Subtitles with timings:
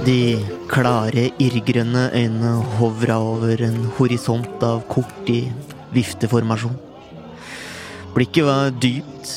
[0.00, 0.40] De
[0.70, 5.42] klare, irrgrønne øynene hovra over en horisont av kort i
[5.92, 6.76] vifteformasjon.
[8.14, 9.32] Blikket var dypt,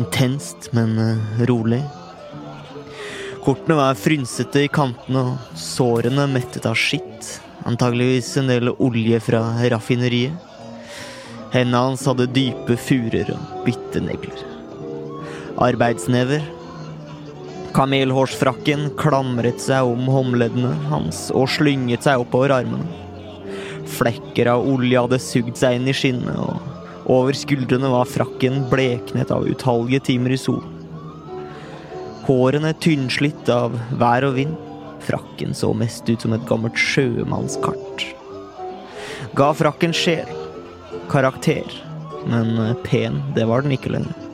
[0.00, 1.82] intenst, men eh, rolig.
[3.44, 7.34] Kortene var frynsete i kantene og sårene mettet av skitt.
[7.68, 9.42] Antageligvis en del olje fra
[9.74, 10.32] raffineriet.
[11.52, 14.46] Hendene hans hadde dype furer og bitte negler.
[15.60, 16.40] Arbeidsnever
[17.70, 22.88] Kamelhårsfrakken klamret seg om håndleddene hans og slynget seg oppover armene.
[23.90, 29.30] Flekker av olje hadde sugd seg inn i skinnet, og over skuldrene var frakken bleknet
[29.34, 30.62] av utallige timer i sol.
[32.26, 34.56] Hårene tynnslitt av vær og vind.
[35.06, 38.04] Frakken så mest ut som et gammelt sjømannskart.
[39.38, 40.28] Ga frakken sjel,
[41.10, 41.70] karakter,
[42.26, 44.29] men pen, det var den ikke lenger.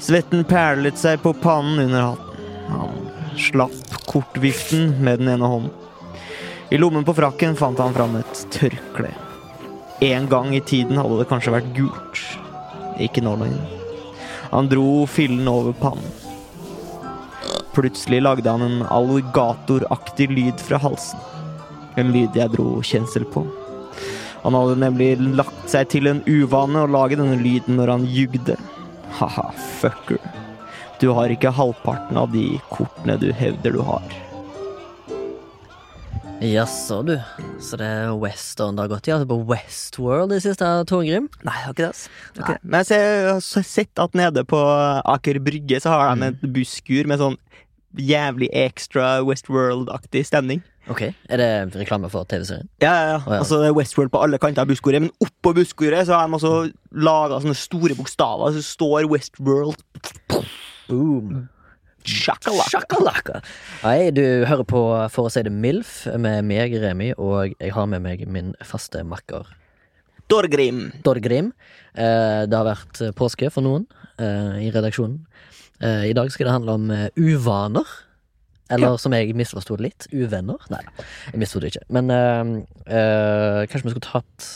[0.00, 2.44] Svetten perlet seg på pannen under hatten.
[2.70, 2.94] Han
[3.36, 5.74] slapp kortviften med den ene hånden.
[6.70, 9.10] I lommen på frakken fant han fram et tørkle.
[10.00, 12.22] En gang i tiden hadde det kanskje vært gult.
[13.02, 13.76] Ikke nå lenger.
[14.54, 16.16] Han dro fillen over pannen.
[17.76, 21.20] Plutselig lagde han en alligatoraktig lyd fra halsen.
[22.00, 23.44] En lyd jeg dro kjensel på.
[24.46, 28.56] Han hadde nemlig lagt seg til en uvane å lage denne lyden når han jugde.
[29.18, 30.20] Haha, fucker.
[31.00, 34.04] Du har ikke halvparten av de kortene du hevder du har.
[36.40, 37.18] Jaså, du.
[37.60, 39.12] Så det er western det har gått i?
[39.12, 41.26] Altså på Westworld i siste, Torgrim?
[41.44, 41.90] Nei, jeg har ikke det.
[41.92, 42.06] ass.
[42.32, 42.56] Okay.
[42.64, 47.20] Men jeg har sett at nede på Aker Brygge så har de et busskur med
[47.20, 47.36] sånn
[48.00, 50.64] jævlig extra Westworld-aktig stemning.
[50.88, 52.68] Ok, Er det reklame for TV-serien?
[52.80, 53.16] Ja, ja, ja.
[53.20, 53.38] Oh, ja.
[53.42, 56.38] Altså, det er Westworld på alle kanter av busskuret, men oppå busskuret så har de
[56.38, 59.82] også laga sånne store bokstaver så står Westworld
[60.88, 61.48] Boom.
[62.02, 62.70] shakalaka.
[62.72, 63.40] Shakalaka.
[63.84, 64.80] Hei, du hører på
[65.12, 69.04] For å si det MILF med meg, Remi, og jeg har med meg min faste
[69.06, 69.46] makker
[70.30, 70.92] Dorgrim.
[71.02, 71.52] Dorgrim.
[71.94, 73.86] Eh, det har vært påske for noen
[74.18, 75.24] eh, i redaksjonen.
[75.82, 77.88] Eh, I dag skal det handle om uvaner.
[78.70, 80.58] Eller som jeg misforsto litt, uvenner.
[80.70, 80.80] Nei,
[81.32, 81.84] jeg misforsto det ikke.
[81.96, 82.50] Men eh,
[82.86, 84.48] eh, kanskje vi skulle tatt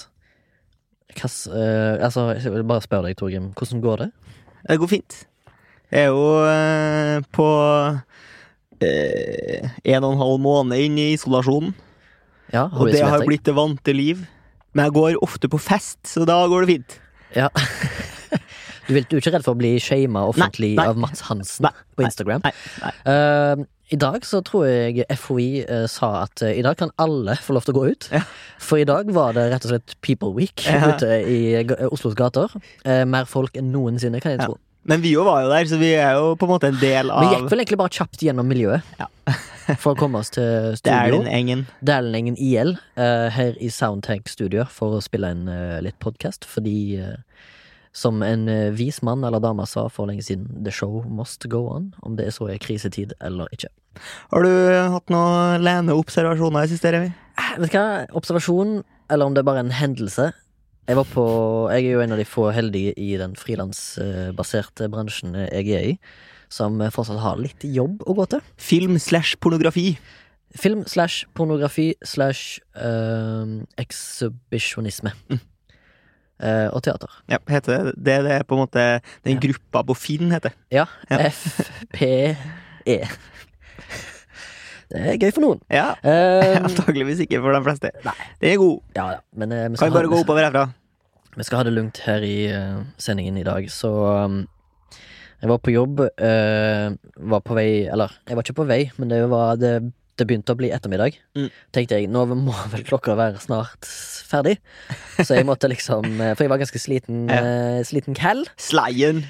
[1.14, 3.52] hva s- eh, Altså, jeg vil bare spørre deg, Torgrim.
[3.54, 4.10] Hvordan går det?
[4.68, 5.18] Det går fint.
[5.92, 7.48] Jeg er jo på
[8.84, 11.74] en og en halv måned inn i isolasjonen,
[12.52, 14.24] Ja, og det har blitt det vante liv.
[14.74, 16.98] Men jeg går ofte på fest, så da går det fint.
[17.36, 17.48] Ja.
[18.84, 20.90] Du, vil, du er ikke redd for å bli shama offentlig Nei, nei.
[20.92, 22.42] av Mats Hansen Nei, på Instagram?
[22.44, 22.50] Nei,
[22.82, 22.90] nei.
[23.08, 27.34] Eh, I dag så tror jeg FHI eh, sa at eh, i dag kan alle
[27.44, 28.06] få lov til å gå ut.
[28.14, 28.22] Ja.
[28.64, 30.94] For i dag var det rett og slett People Week Ja.
[30.94, 32.48] ute i ga- Oslos gater.
[32.84, 34.46] Eh, mer folk enn noensinne, kan jeg Ja.
[34.46, 34.58] tro.
[34.86, 37.06] Men vi jo var jo der, så vi er jo på en måte en del
[37.08, 39.06] Vi gikk av vel egentlig bare kjapt gjennom miljøet Ja.
[39.80, 41.22] for å komme oss til studio.
[41.22, 41.66] den engen.
[41.82, 46.98] Dælenengen IL eh, her i Soundtank Studio for å spille inn eh, litt podkast, fordi
[47.00, 47.16] eh,
[47.94, 51.64] som en eh, vis mann eller dame sa for lenge siden, the show must go
[51.70, 53.70] on, om det er så er krisetid eller ikke.
[54.34, 54.50] Har du
[54.96, 57.12] hatt noen leneobservasjoner i siste, Remi?
[57.38, 57.86] Eh, Vet du hva,
[58.18, 58.80] observasjon,
[59.14, 60.32] eller om det er bare en hendelse.
[60.84, 61.24] Jeg var på
[61.72, 65.96] Jeg er jo en av de få heldige i den frilansbaserte bransjen jeg er i,
[66.52, 68.44] som fortsatt har litt jobb å gå til.
[68.60, 69.94] Film slash pornografi.
[70.54, 75.14] Film slash pornografi slash uh, ekshibisjonisme.
[75.32, 75.40] Mm.
[76.42, 77.12] Eh, og teater.
[77.30, 77.94] Ja, heter det.
[78.06, 78.84] Det er på en måte
[79.26, 80.54] den gruppa på Finn, heter.
[80.74, 80.86] Ja.
[81.10, 81.28] Ja.
[81.30, 82.98] FPE.
[84.94, 85.60] Det er gøy for noen.
[85.72, 85.92] Ja.
[86.06, 87.92] um, Antakeligvis ikke for de fleste.
[88.04, 88.16] Nei.
[88.42, 88.82] Det er god.
[88.98, 89.20] ja, ja.
[89.38, 90.66] Men uh, Kan vi bare gå oppover herfra.
[91.34, 93.90] vi skal ha det lugnt her i uh, sendingen i dag, så
[94.26, 94.44] um,
[95.40, 96.94] Jeg var på jobb, Uh,
[97.30, 99.74] var på vei Eller, jeg var ikke på vei, men det var det,
[100.18, 101.16] det begynte å bli ettermiddag.
[101.38, 101.48] Mm.
[101.74, 103.88] Tenkte jeg, nå må vel klokka være snart
[104.28, 104.58] ferdig.
[105.20, 107.40] Så jeg måtte liksom eh, For jeg var ganske sliten, Ja.
[107.40, 108.44] uh, sliten kall.
[108.60, 109.24] Sleien.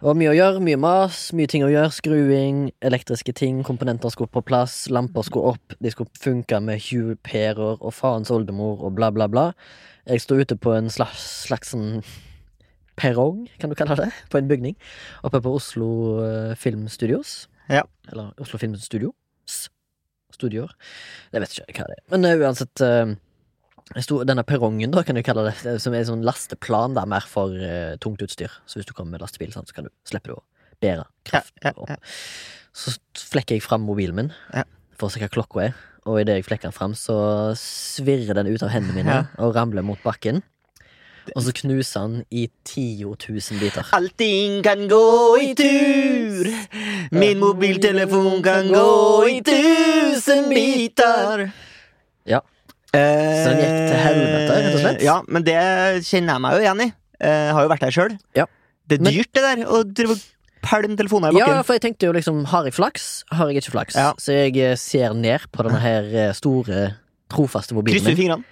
[0.00, 1.92] Og mye å gjøre, mye mas, mye ting å gjøre.
[1.92, 7.76] Skruing, elektriske ting, komponenter skulle på plass, lamper skulle opp, de skulle funke med hjulpærer
[7.76, 9.50] og faens oldemor og bla, bla, bla.
[10.08, 12.00] Jeg sto ute på en slags, slags sånn
[13.00, 14.78] perrong, kan du kalle det, på en bygning,
[15.24, 15.90] oppe på Oslo
[16.56, 16.56] Film
[16.88, 17.34] Filmstudios.
[17.68, 17.84] Ja.
[18.08, 19.68] Eller Oslo Filmstudios.
[20.40, 20.72] Studioer.
[21.34, 22.06] Jeg vet ikke hva det er.
[22.14, 23.12] Men uh, uansett uh,
[24.22, 27.10] Denne perrongen, da, kan du kalle det, det som er en sånn lasteplan, det er
[27.10, 28.52] mer for uh, tungt utstyr.
[28.70, 30.42] Så hvis du kommer med lastebil, sant, så kan du slippe å
[30.80, 31.98] bære kraft Ja, ja, ja.
[32.70, 32.94] Så
[33.32, 34.62] flekker jeg fram mobilen min Ja.
[34.94, 35.74] for å se hva klokka er.
[36.08, 37.16] Og idet jeg flekker den fram, så
[37.58, 40.38] svirrer den ut av hendene mine og ramler mot bakken.
[41.36, 43.86] Og så knuser han i 10 000 biter.
[43.96, 45.02] Allting kan gå
[45.44, 46.48] i tur.
[47.14, 51.46] Min mobiltelefon kan gå i tusen biter.
[52.28, 52.40] Ja.
[52.92, 55.04] Eh, Så den gikk til helvete, rett og slett?
[55.06, 55.58] Ja, men det
[56.08, 56.90] kjenner jeg meg jo igjen i.
[57.20, 58.14] Jeg har jo vært der sjøl.
[58.38, 58.46] Ja.
[58.90, 60.16] Det er dyrt, det der, å drive
[60.66, 63.04] pælme telefoner i Ja, for jeg tenkte jo liksom, har jeg flaks?
[63.32, 63.96] Har jeg ikke flaks?
[63.96, 64.10] Ja.
[64.20, 66.80] Så jeg eh, ser ned på denne her eh, store,
[67.30, 68.18] trofaste mobilen Krysser min.
[68.18, 68.44] fingrene.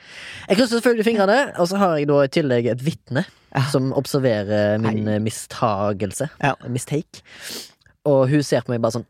[0.48, 3.62] Jeg krysser selvfølgelig fingrene, og så har jeg da i tillegg et vitne Ja.
[3.72, 5.18] som observerer min Hei.
[5.24, 6.28] mistagelse.
[6.42, 6.54] Ja.
[6.68, 7.22] Mistake.
[8.08, 9.06] Og hun ser på meg bare sånn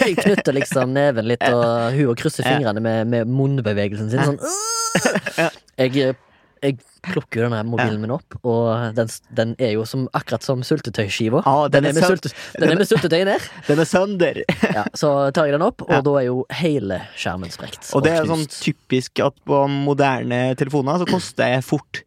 [0.00, 4.20] Jeg knytter liksom neven litt, og hun og krysser fingrene med, med munnbevegelsen sin.
[4.24, 6.14] Sånn jeg,
[6.62, 10.62] jeg plukker jo denne mobilen min opp, og den, den er jo som, akkurat som
[10.66, 11.42] sultetøyskiva.
[11.48, 13.48] Ah, Den den er sulte, den er med sultetøy ned.
[13.68, 14.38] Den er sønder.
[14.70, 16.00] Ja, så tar jeg den opp, og Ja.
[16.06, 17.90] da er jo hele skjermen sprekt.
[17.96, 22.04] Og det er sånn typisk at på moderne telefoner så koster det fort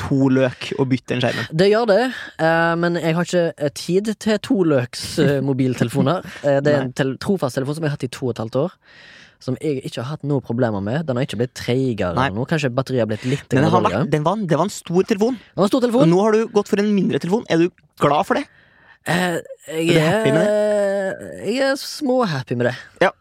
[0.00, 1.48] to løk å bytte den skjermen.
[1.56, 2.00] Det gjør det,
[2.44, 6.26] eh, men jeg har ikke eh, tid til toløks løks mobiltelefoner.
[6.44, 8.60] Eh, det er en trofast telefon som jeg har hatt i to og et halvt
[8.66, 8.76] år.
[9.38, 11.04] Som jeg ikke har hatt noe problemer med.
[11.06, 12.46] Den har ikke blitt treigere nå.
[12.48, 15.36] Kanskje batteriet har blitt litt Men den vært, den var, det var en stor telefon.
[15.36, 16.02] Det var en stor telefon.
[16.02, 17.44] Og nå har du gått for en mindre telefon.
[17.52, 17.68] Er du
[18.00, 18.46] glad for det?
[19.06, 19.36] Eh,
[19.70, 21.46] jeg Er du er, happy med det?
[21.46, 22.76] jeg er småhappy med det.
[23.04, 23.12] Ja.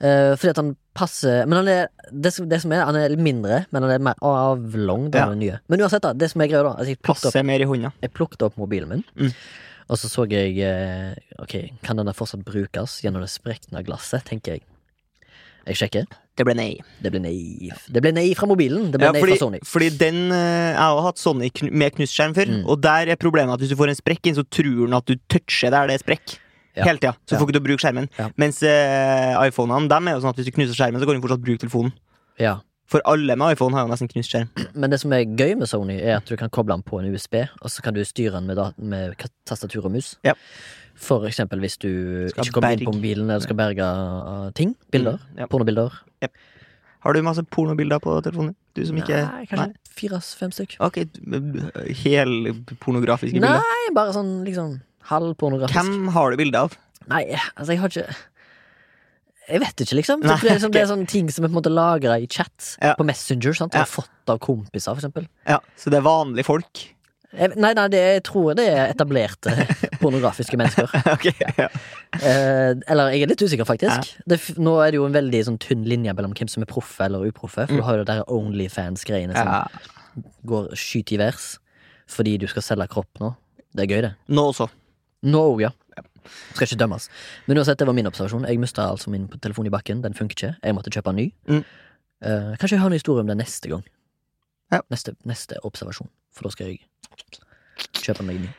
[0.00, 3.14] Eh, fordi at han passer Men han er det, som- det som er, han er
[3.16, 5.10] mindre, men han er mer avlong.
[5.14, 5.28] Ja.
[5.30, 5.60] Den nye.
[5.68, 6.12] Men uansett, da.
[6.12, 6.74] Det som er greia, da.
[6.74, 7.92] Altså, jeg Passer opp mer i hånda.
[8.02, 9.32] Jeg plukket opp mobilen min, Mm.
[9.88, 14.54] og så så jeg eh, Ok, kan denne fortsatt brukes gjennom det sprekne glasset, tenker
[14.58, 14.62] jeg.
[15.66, 16.06] Jeg sjekker.
[16.36, 16.70] Det ble nei.
[17.02, 17.70] Det ble nei.
[17.92, 18.90] Det ble nei fra mobilen.
[18.90, 19.58] Det ble Ja, nei fordi, fra Sony.
[19.66, 22.62] fordi den eh, Jeg har også hatt Sony med knustskjerm før, Mm.
[22.66, 25.04] og der er problemet at hvis du får en sprekk inn, så tror den at
[25.06, 26.38] du toucher der det er sprekk.
[26.76, 26.84] Ja.
[26.86, 27.12] Hele tida.
[27.26, 27.38] Så Ja.
[27.38, 28.08] får ikke du bruke skjermen.
[28.18, 28.30] Ja.
[28.38, 31.26] Mens uh, iPhonene dem er jo sånn at hvis du knuser skjermen, så kan du
[31.26, 31.92] fortsatt bruke telefonen.
[32.38, 32.60] Ja.
[32.90, 34.48] For alle med iPhone har jo nesten knust skjerm.
[34.74, 37.12] Men det som er gøy med Sony, er at du kan koble den på en
[37.14, 39.14] USB, og så kan du styre den med, med
[39.46, 40.16] tastatur og mus.
[40.24, 40.32] Ja.
[41.00, 41.90] For eksempel hvis du
[42.30, 43.86] Skal ikke kommer inn på mobilen eller skal berge
[44.58, 44.74] ting.
[44.92, 45.20] Bilder.
[45.30, 45.50] Mm, ja.
[45.50, 46.00] Pornobilder.
[47.00, 48.52] Har du masse pornobilder på telefonen?
[48.76, 50.76] Du som ikke Nei, kanskje fire-fem stykk.
[50.84, 51.00] Ok,
[52.04, 53.64] helpornografiske bilder.
[53.64, 54.76] Nei, bare sånn liksom
[55.10, 55.80] halvpornografisk.
[55.80, 56.76] Hvem har du bilde av?
[57.10, 57.24] Nei,
[57.56, 58.18] altså, jeg har ikke
[59.50, 60.20] Jeg vet ikke, liksom.
[60.22, 60.76] Nei, det, er liksom okay.
[60.76, 62.76] det er sånne ting som er på en måte lagra i chat.
[62.78, 62.92] Ja.
[62.94, 63.56] På Messenger.
[63.58, 63.74] sant?
[63.74, 63.82] Ja.
[63.82, 65.26] Og fått av kompiser, for eksempel.
[65.48, 66.84] Ja, Så det er vanlige folk?
[67.30, 69.52] Jeg, nei, nei, det, jeg tror det er etablerte
[70.00, 70.90] pornografiske mennesker.
[71.14, 71.68] okay, ja.
[72.18, 74.16] Eh, eller jeg er litt usikker, faktisk.
[74.26, 77.06] Det, nå er det jo en veldig sånn tynn linje mellom hvem som er proffe
[77.06, 77.68] eller uproffe.
[77.68, 77.78] For Mm.
[77.78, 79.60] du har jo der Onlyfans-greiene som ja.
[80.50, 81.52] går skyt i værs
[82.10, 83.28] fordi du skal selge kropp nå.
[83.70, 84.12] Det er gøy, det.
[84.34, 84.66] Nå også.
[85.30, 85.70] Nå òg, ja.
[86.56, 87.06] Skal ikke dømmes.
[87.46, 88.48] Men uansett, det var min observasjon.
[88.50, 90.02] Jeg mista altså min telefon i bakken.
[90.02, 90.50] Den funker ikke.
[90.66, 91.28] Jeg måtte kjøpe en ny.
[91.46, 91.62] Mm.
[92.26, 93.86] Eh, kanskje jeg har en historie om det neste gang.
[94.74, 94.82] Ja.
[94.90, 96.10] Neste, neste observasjon.
[96.34, 96.82] For da skal jeg
[98.00, 98.50] kjøpe meg en ny.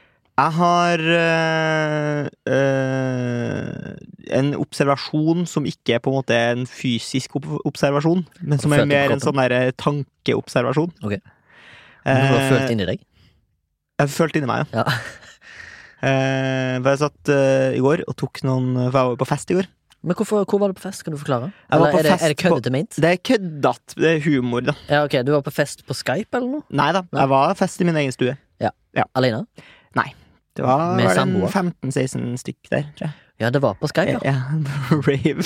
[0.42, 3.98] Jeg har øh, øh,
[4.40, 7.36] en observasjon som ikke er på en måte en fysisk
[7.68, 10.94] observasjon, men som er mer en sånn derre tankeobservasjon.
[11.04, 11.20] Ok.
[12.06, 13.04] Men du har Eh, følt inni deg.
[14.00, 14.82] Jeg har følt inni meg, ja.
[14.82, 15.28] Ja.
[16.02, 19.58] Eh, jeg satt eh, i går og tok noen For jeg var på fest i
[19.60, 19.68] går.
[20.04, 21.04] Men hvorfor, hvor var du på fest?
[21.06, 21.52] Kan du forklare?
[21.72, 22.96] Eller er det, er det køddete ment?
[22.98, 23.96] Det er køddete.
[24.02, 24.74] Det er humor, da.
[24.90, 26.64] Ja, ok, Du var på fest på Skype eller noe?
[26.74, 28.34] Nei da, jeg var fest i min egen stue.
[28.62, 29.46] Ja, Alene?
[29.96, 30.10] Nei.
[30.58, 31.48] Det var samboer?
[31.54, 33.14] 15-16 stykk der, tror jeg.
[33.40, 34.20] Ja, det var på Skype, ja.
[34.26, 34.34] Ja,
[35.08, 35.46] Rave.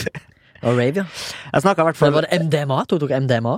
[0.66, 1.06] Og rave, ja.
[1.54, 2.80] Jeg snakka i hvert fall var det MDMA?
[2.90, 3.54] Tok du MDMA?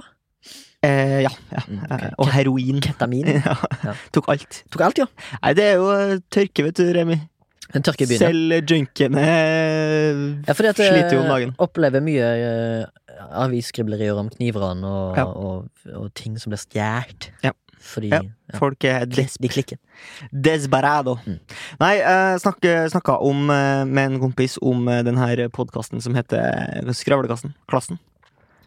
[0.84, 1.30] eh, Ja.
[1.54, 1.62] ja.
[1.94, 2.08] Okay.
[2.10, 2.82] Eh, Og heroin.
[2.84, 3.27] Ketamin?
[3.46, 3.94] Ja, Ja.
[4.13, 4.63] Tok alt.
[4.74, 5.06] Tok alt, ja.
[5.44, 7.22] Nei, det er jo tørke, vet du, Remi.
[7.74, 9.24] Selv junkene
[10.47, 11.53] Ja, fordi at sliter jo om dagen.
[11.59, 12.86] opplever mye uh,
[13.43, 15.25] avisskrivlerier om knivran og, Ja.
[15.25, 17.31] og, og ting som blir stjålet.
[17.43, 17.51] Ja.
[17.88, 18.21] Fordi Ja.
[18.57, 19.77] Folk er des de klikker.
[20.31, 21.17] desperado.
[21.25, 21.39] Mm.
[21.79, 26.15] Nei, jeg snakke, snakka om, eh, med en kompis om eh, den her podkasten som
[26.15, 27.53] heter Skravlekassen.
[27.67, 28.00] Klassen.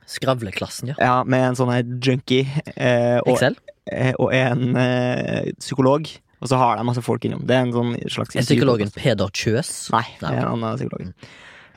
[0.06, 0.94] Skravleklassen, ja.
[0.98, 3.56] Ja, med en sånn her junkie eh, og, Excel?
[3.92, 6.08] eh, og en eh, psykolog
[6.40, 7.42] Og så har de masse folk innom.
[7.46, 9.90] Det er en sånn slags Er psykologen Peder Kjøs?
[9.92, 11.10] Nei, det er en annen psykolog.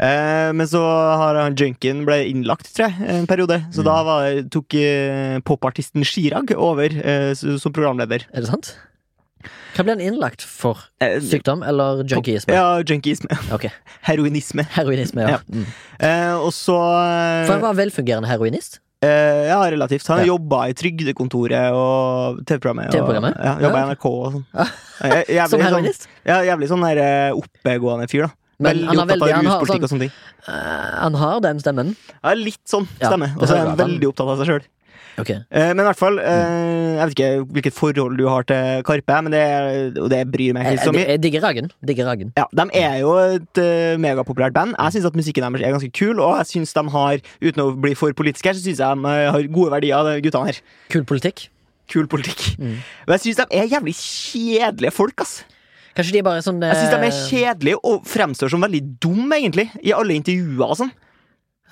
[0.03, 0.79] Eh, men så
[1.19, 3.59] har han junkien ble innlagt, tror jeg, en periode.
[3.75, 3.85] Så Mm.
[3.91, 8.25] da var, tok eh, popartisten Chirag over eh, som programleder.
[8.33, 8.73] Er det sant?
[9.75, 10.79] Hva ble han innlagt for?
[11.01, 12.53] Eh, Sykdom eller junkiesme?
[12.55, 13.29] Ja, junkiesme.
[13.51, 13.69] Okay.
[14.07, 14.63] Heroinisme.
[14.77, 15.27] Heroinisme, ja.
[15.27, 15.39] Ja.
[15.51, 15.65] Mm.
[15.99, 18.79] Eh, og så eh, For han var velfungerende heroinist?
[19.03, 20.07] Eh, Ja, relativt.
[20.07, 20.25] Han Ja.
[20.33, 22.91] jobba i Trygdekontoret og TV-programmet.
[22.93, 23.35] TV-programmet?
[23.43, 24.45] Ja, jobba i NRK og sånn.
[25.03, 25.89] Jævlig, Som sånn,
[26.25, 28.31] ja, jævlig sånn der eh, oppegående fyr, da.
[28.63, 30.11] Men Veldig han har opptatt veldig- av har ruspolitikk sånn- og sånne ting.
[30.47, 31.95] Eh, han har den stemmen.
[32.23, 33.31] Ja, litt sånn stemme.
[33.35, 34.63] Og så er han- veldig opptatt av seg sjøl.
[35.21, 35.29] Ok.
[35.29, 39.19] Eh, men i hvert fall, eh, jeg vet ikke hvilket forhold du har til Karpe,
[39.25, 39.43] men det,
[40.01, 41.03] og det bryr meg ikke så mye.
[41.03, 41.71] jeg, jeg digger Ragen.
[41.85, 42.33] Digger Ragen.
[42.39, 43.63] Ja, De er jo et
[44.01, 44.75] megapopulært band.
[44.79, 47.69] Jeg syns at musikken deres er ganske kul, og jeg synes de har, uten å
[47.85, 50.61] bli for politiske her, så syns jeg de eh, har gode verdier, de guttene her.
[50.93, 51.47] Kul politikk.
[51.91, 52.45] Kul politikk.
[52.57, 52.77] Mm.
[53.07, 55.41] Men jeg syns de er jævlig kjedelige folk, ass.
[55.93, 58.81] Kanskje de er bare sånn Jeg syns de er eh, kjedelige og fremstår som veldig
[59.03, 60.93] dumme, egentlig, i alle intervjuer og sånn.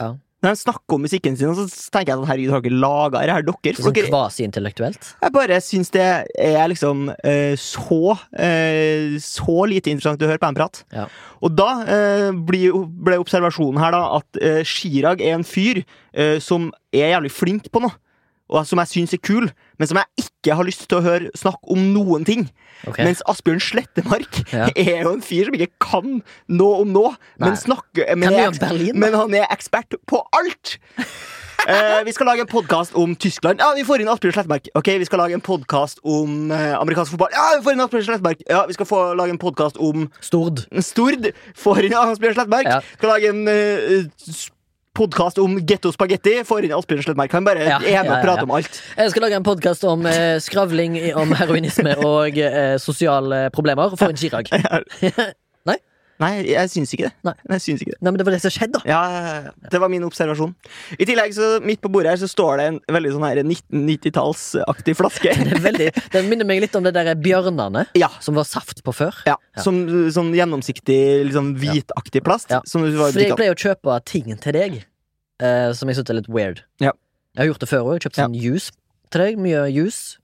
[0.01, 0.13] Ja.
[0.41, 3.35] Når de snakker om musikken sin, så tenker jeg at herregud, har dere laga det
[3.35, 3.73] her, dere?
[3.77, 5.11] Sånn kvasi-intellektuelt.
[5.21, 10.49] Jeg bare syns det er liksom uh, så uh, Så lite interessant å høre på
[10.49, 10.85] dem prate.
[10.95, 11.05] Ja.
[11.45, 15.83] Og da uh, ble observasjonen her da at Chirag er en fyr
[16.43, 17.93] som er jævlig flink på noe.
[18.51, 21.31] Og som jeg syns er kul, men som jeg ikke har lyst til å høre
[21.37, 22.47] snakke om noen ting.
[22.87, 23.05] Okay.
[23.07, 24.67] Mens Asbjørn Slettemark Ja.
[24.75, 26.17] er jo en fyr som ikke kan
[26.51, 30.77] noe om noe, men, snakker, men, er, Berlin, men han er ekspert på alt!
[31.69, 33.59] Eh, vi skal lage en podkast om Tyskland.
[33.61, 34.69] Ja, vi får inn Asbjørn Slettemark.
[34.73, 37.29] Ok, Vi skal lage en podkast om eh, amerikansk fotball.
[37.35, 38.41] Ja, vi får inn Asbjørn Slettemark.
[38.49, 40.63] Ja, Vi skal få lage en podkast om Stord.
[40.81, 41.29] Stord.
[41.61, 42.65] Får inn Asbjørn Slettemark.
[42.65, 42.79] Ja.
[42.97, 44.09] Skal lage en uh,
[44.97, 46.39] podkast om getto spagetti.
[46.47, 47.35] Får inn Asbjørn Slettmark.
[47.35, 48.81] Han bare Ja, er med og ja, prater om alt.
[48.97, 54.11] Jeg skal lage en podkast om eh, skravling, om heroinisme og eh, sosiale problemer for
[54.11, 54.51] en Chirag.
[56.21, 56.29] Nei?
[56.51, 57.13] Jeg syns ikke det.
[57.27, 57.33] Nei.
[57.55, 57.99] Jeg syns ikke det.
[58.05, 58.81] Nei, men det var det som skjedde, da.
[58.87, 60.53] Ja, det var min observasjon.
[61.01, 64.95] I tillegg, så midt på bordet her så står det en veldig sånn her 1990-tallsaktig
[64.99, 65.33] flaske.
[65.67, 68.09] Veldig, det minner meg litt om det der bjørnene Ja.
[68.23, 69.17] som var saft på før.
[69.27, 69.61] Ja, Ja.
[69.65, 69.81] Som
[70.15, 72.49] sånn gjennomsiktig, liksom hvitaktig plast.
[72.53, 72.61] Ja.
[72.65, 74.77] Som var For jeg pleier å kjøpe ting til deg
[75.41, 76.63] eh, som jeg syns er litt weird.
[76.79, 76.93] Ja.
[77.35, 77.99] Jeg har gjort det før òg.
[78.05, 78.71] Kjøpt sånn juice
[79.11, 79.39] til deg.
[79.41, 80.17] Mye juice.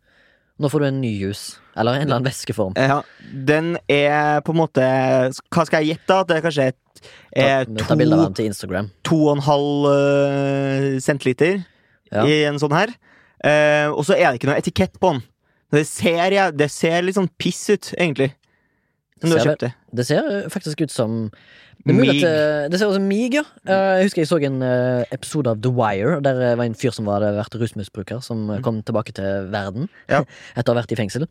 [0.60, 1.58] Nå får du en ny juice.
[1.78, 2.74] Eller en eller annen væskeform.
[2.80, 3.02] Ja,
[3.48, 4.84] den er på en måte
[5.54, 6.18] Hva skal jeg gjette?
[6.24, 7.02] At det er kanskje et,
[7.38, 8.90] er Ta, ta to, til Instagram.
[9.06, 11.60] to og en halv uh, centiliter
[12.12, 12.24] Ja.
[12.26, 12.94] i en sånn her.
[13.44, 15.22] Uh, og så er det ikke noe etikett på den.
[15.76, 18.32] Det ser, ja, det ser litt sånn piss ut, egentlig.
[19.22, 19.72] Som du har kjøpt det.
[19.98, 21.32] Det ser eh, faktisk ut som
[21.88, 22.10] det, Mig.
[22.10, 23.44] at, eh, det ser ut som mig, ja.
[23.66, 24.62] Eh, Jeg husker jeg så en
[25.14, 28.82] episode av The Wire, der var en fyr som hadde vært rusmisbruker, som eh, kom
[28.84, 29.90] tilbake til verden Mm.
[30.10, 30.24] Ja.
[30.58, 31.28] etter å ha vært i fengsel.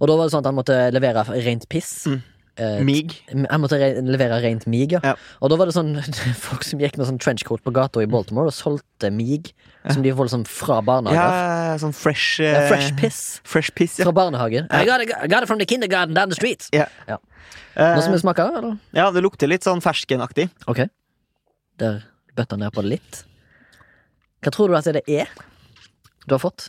[0.00, 2.06] Og da var det sånn at han måtte levere rent piss.
[2.06, 2.22] Mm.
[2.60, 3.14] Eh, Mig.
[3.32, 5.00] Jeg måtte re levere rent mig, ja.
[5.04, 5.14] Ja.
[5.40, 5.94] Og da var det sånn
[6.46, 9.50] folk som gikk med sånn trenchcoat på gata i Baltimore og solgte mig,
[9.88, 11.40] som de får liksom fra barnehager.
[11.40, 14.06] Ja, sånn fresh eh, fresh piss Fresh piss, ja.
[14.08, 14.68] fra barnehagen.
[14.70, 16.68] I got, it, I got it from the kindergarten down the street.
[16.76, 16.86] Ja.
[17.08, 17.18] Ja.
[17.74, 18.78] Eh, Nå som vi smaker, eller?
[18.96, 20.50] ja, det lukter litt sånn ferskenaktig.
[20.70, 20.84] Ok.
[21.80, 22.02] Der
[22.36, 23.22] bøtta ned på det litt.
[24.44, 25.28] Hva tror du at det er
[26.26, 26.68] du har fått?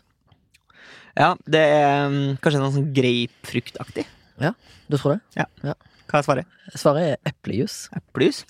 [1.19, 4.05] Ja, det er mm, kanskje noe sånn grapefruktaktig.
[4.91, 5.21] Du tror det?
[5.37, 5.45] Ja
[6.11, 6.45] Hva er svaret?
[6.75, 7.85] Svaret er eplejus.
[7.95, 8.43] Eplejus?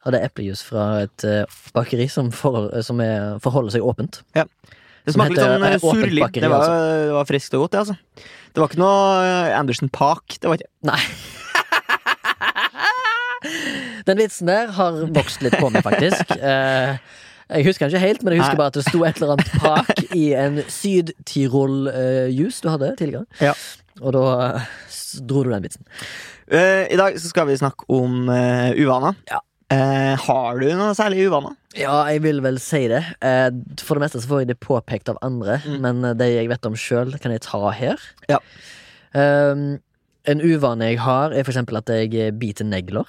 [0.00, 4.22] Og det er eplejus fra et eh, bakeri som, for, som er, forholder seg åpent.
[4.36, 4.44] Ja.
[5.04, 6.22] Det smaker litt sånn eh, surlig.
[6.24, 7.04] bakeri, Det var, altså.
[7.08, 7.96] det var friskt og godt, det, altså.
[8.50, 10.36] Det var ikke noe eh, Anderson Park.
[10.40, 11.00] Det var ikke Nei.
[14.08, 16.36] Den vitsen der har vokst litt på meg, faktisk.
[17.50, 19.48] Jeg husker den ikke helt, men jeg husker bare at det sto et eller annet
[19.58, 23.26] pak i en Syd-Tirol-juice du hadde tidligere.
[23.42, 23.56] Ja.
[24.00, 24.66] Og da eh,
[25.26, 25.84] dro du den vitsen.
[26.50, 29.18] Uh, I dag så skal vi snakke om uh, uvaner.
[29.30, 29.42] Ja.
[29.70, 31.54] Uh, har du noe særlig uvaner?
[31.78, 33.04] Ja, jeg vil vel si det.
[33.22, 35.76] Eh, For det meste så får jeg det påpekt av andre, Mm.
[35.84, 38.00] men eh, det jeg vet om sjøl, kan jeg ta her.
[38.26, 38.40] Ja.
[39.14, 39.78] Um,
[40.26, 43.06] en uvane jeg har, er eksempel at jeg eh, biter negler.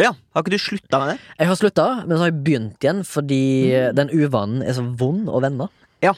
[0.00, 1.16] Ja, Har ikke du slutta med det?
[1.38, 3.94] Jeg har slutta, men så har jeg begynt igjen fordi mm.
[4.00, 5.68] den uvanen er så vond å vende.
[6.02, 6.14] Ja.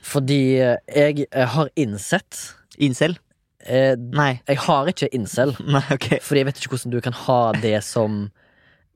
[0.00, 3.18] Fordi eh, jeg eh, har innsett Incel?
[3.66, 4.40] Eh, Nei.
[4.48, 6.08] Jeg har ikke incel, Nei, ok.
[6.22, 8.30] fordi jeg vet ikke hvordan du kan ha det som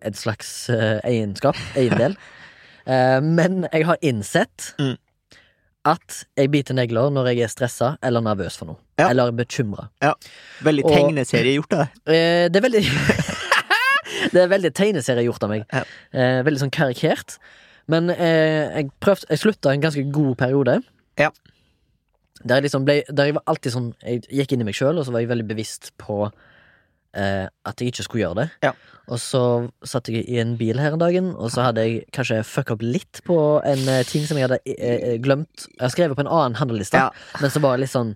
[0.05, 1.57] et slags eh, egenskap.
[1.77, 2.17] Eiendel.
[2.89, 4.95] Eh, men jeg har innsett Mm.
[5.85, 8.79] at jeg biter negler når jeg er stressa eller nervøs for noe.
[8.97, 9.11] Ja.
[9.11, 9.91] Eller bekymra.
[10.65, 11.99] Veldig tegneseriegjort tegneserie gjort av deg.
[12.17, 12.83] Eh, det er veldig
[14.33, 15.67] Det er veldig tegneserie gjort av meg.
[15.69, 15.83] Ja.
[16.17, 17.37] Eh, veldig sånn karikert.
[17.93, 20.79] Men eh, jeg prøvde Jeg slutta en ganske god periode.
[21.21, 21.29] Ja.
[22.45, 24.99] Der jeg liksom ble Der jeg var alltid sånn Jeg gikk inn i meg sjøl,
[25.01, 26.29] og så var jeg veldig bevisst på
[27.17, 28.49] eh, at jeg ikke skulle gjøre det.
[28.69, 28.73] Ja.
[29.09, 29.41] Og så
[29.89, 32.83] satt jeg i en bil her en dagen, og så hadde jeg kanskje fucka opp
[32.85, 35.67] litt på en eh, ting som jeg hadde eh, eh, glemt.
[35.73, 37.09] Jeg har skrevet på en annen handleliste, Ja.
[37.41, 38.15] men så bare litt sånn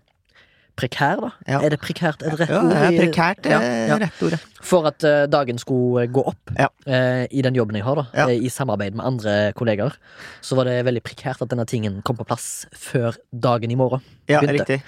[0.76, 1.30] prekær, da.
[1.46, 1.58] Ja.
[1.66, 2.72] Er det prekært et rett Ja, ord?
[2.72, 3.96] er i- prekært, Ja, eh, ja.
[3.98, 4.38] rett ordet.
[4.62, 6.68] For at uh, dagen skulle gå opp Ja.
[6.86, 8.26] eh, i den jobben jeg har, da, Ja.
[8.28, 9.92] eh, i samarbeid med andre kollegaer,
[10.40, 14.00] så var det veldig prekært at denne tingen kom på plass før dagen i morgen.
[14.28, 14.66] Ja, Begynte.
[14.66, 14.82] riktig.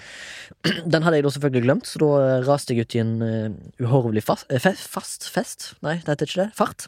[0.90, 3.50] Den hadde jeg da selvfølgelig glemt, så da raste jeg ut i en uh,
[3.86, 4.46] uhorvelig fast,
[4.88, 6.54] fast fest Nei, det heter ikke det.
[6.54, 6.86] Fart.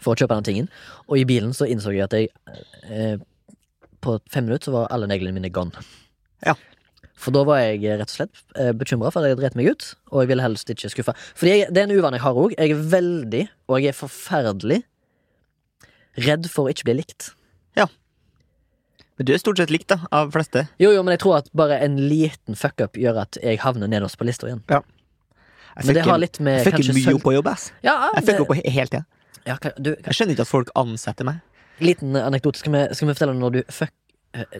[0.00, 0.68] For å kjøpe den tingen.
[1.08, 3.20] Og i bilen så innså jeg at jeg
[4.02, 5.72] På fem minutter så var alle neglene mine gone.
[6.44, 6.54] Ja.
[7.14, 9.56] For da var jeg eh, rett og slett eh, bekymra for at jeg hadde drept
[9.60, 11.14] meg ut, og jeg ville helst ikke skuffe.
[11.38, 12.54] Fordi jeg, det er en uvane jeg har òg.
[12.58, 14.80] Jeg er veldig, og jeg er forferdelig,
[16.26, 17.30] redd for å ikke bli likt.
[17.78, 17.86] Ja.
[19.18, 20.66] Men du er stort sett likt, da, av fleste.
[20.82, 24.18] Jo, jo, men jeg tror at bare en liten fuckup gjør at jeg havner nederst
[24.18, 24.62] på lista igjen.
[24.70, 27.68] Jeg Men det har litt med jeg fucker mye opp på jobb, ass.
[27.82, 29.04] Ja, Jeg det- fucker opp på hele tida.
[29.46, 31.40] ja, kan- Jeg skjønner ikke at folk ansetter meg.
[31.80, 32.58] Liten anekdote.
[32.58, 33.90] Skal vi, skal vi fortelle når du fuck,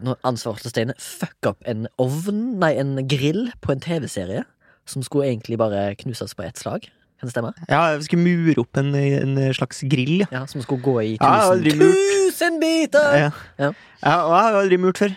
[0.04, 4.44] Når ansvaret Steine fucka opp en ovn, nei, en grill på en TV-serie
[4.86, 6.86] som skulle egentlig bare knuses på ett slag?
[7.18, 7.52] Kan det stemme?
[7.70, 10.28] Ja, vi skulle mure opp en, en slags grill, ja.
[10.34, 11.88] Ja, Som skulle gå i tusen, ja,
[12.28, 13.16] tusen biter!
[13.24, 13.30] ja.
[13.58, 13.72] Ja.
[14.04, 15.14] Ja, og jeg har aldri murt før.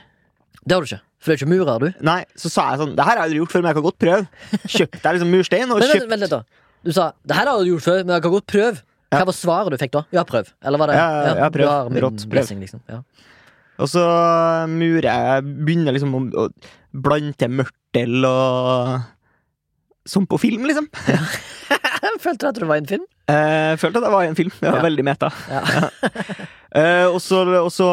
[0.64, 1.02] Det har du ikke.
[1.18, 2.04] For du er ikke murer, du.
[2.06, 3.86] Nei, så sa jeg sånn Det her har jeg aldri gjort før, men jeg kan
[3.88, 4.28] godt prøve.
[4.78, 6.42] Kjøpte jeg liksom murstein, og kjøpt vent litt, da.
[6.86, 8.84] Du sa 'det her har du gjort før, men jeg kan godt prøve'.
[9.12, 10.04] Hva var svaret du fikk da?
[10.12, 10.52] Ja, prøv.
[10.64, 11.08] Eller var det Ja,
[11.42, 12.00] ja, prøv.
[12.04, 12.82] Rått, blessing, liksom.
[12.88, 13.02] Ja.
[13.78, 14.04] Og så
[14.72, 16.48] murer jeg Begynner liksom å, å
[16.98, 18.98] blande til mørtel og
[20.08, 20.88] Som på film, liksom.
[22.24, 23.04] Følte du at det var en film?
[23.28, 24.52] Eh, følte at jeg var en film.
[24.56, 24.86] Det var Ja.
[24.86, 25.28] veldig meta.
[25.52, 25.64] Ja.
[26.78, 27.88] Eh, og så, og så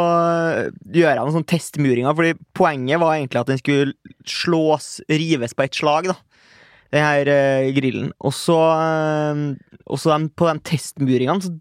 [0.95, 3.95] gjør jeg noen sånne testmuringer, Fordi poenget var egentlig at den skulle
[4.29, 6.09] slås, rives på ett slag.
[6.11, 6.17] da
[6.95, 8.12] Den her eh, grillen.
[8.23, 11.53] Og så, eh, på de testmuringene så,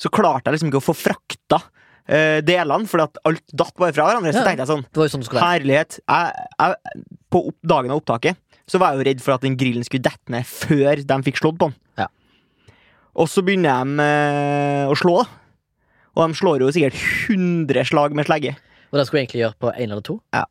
[0.00, 1.60] så klarte jeg liksom ikke å få frakta
[2.08, 4.32] eh, delene, fordi at alt datt bare fra hverandre.
[4.32, 4.44] Så Ja.
[4.48, 5.54] tenkte jeg sånn Det var jo sånn det skulle være.
[5.58, 5.98] Herlighet.
[6.08, 8.36] Jeg, jeg, på opp, dagen av opptaket
[8.68, 11.40] så var jeg jo redd for at den grillen skulle dette ned før de fikk
[11.40, 11.76] slått på den.
[11.96, 12.08] Ja.
[13.16, 15.22] Og så begynner de uh, å slå.
[16.18, 16.98] Og de slår jo sikkert
[17.30, 18.56] 100 slag med slegge.
[18.92, 20.18] Og det skulle du egentlig gjøre på én eller to.
[20.36, 20.44] Ja.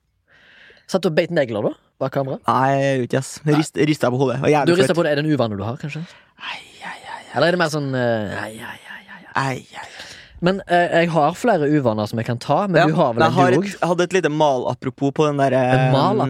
[0.87, 1.73] Satt du og beit negler, da?
[1.99, 2.37] Bak kamera?
[2.47, 3.31] Nei, jeg gjør ikke ass.
[3.49, 4.37] Rist, Rista på hodet.
[4.69, 6.03] Du rista på det, Er det en uvane du har, kanskje?
[6.37, 9.25] Ai, ai, ai, Eller er det mer sånn uh, ai, ai, ai, ai, ai.
[9.35, 10.16] ai, ai.
[10.45, 13.25] Men eh, jeg har flere uvaner som jeg kan ta, men Ja, du har vel
[13.25, 13.69] en du òg?
[13.71, 15.61] jeg hadde et lite mal-apropos på den derre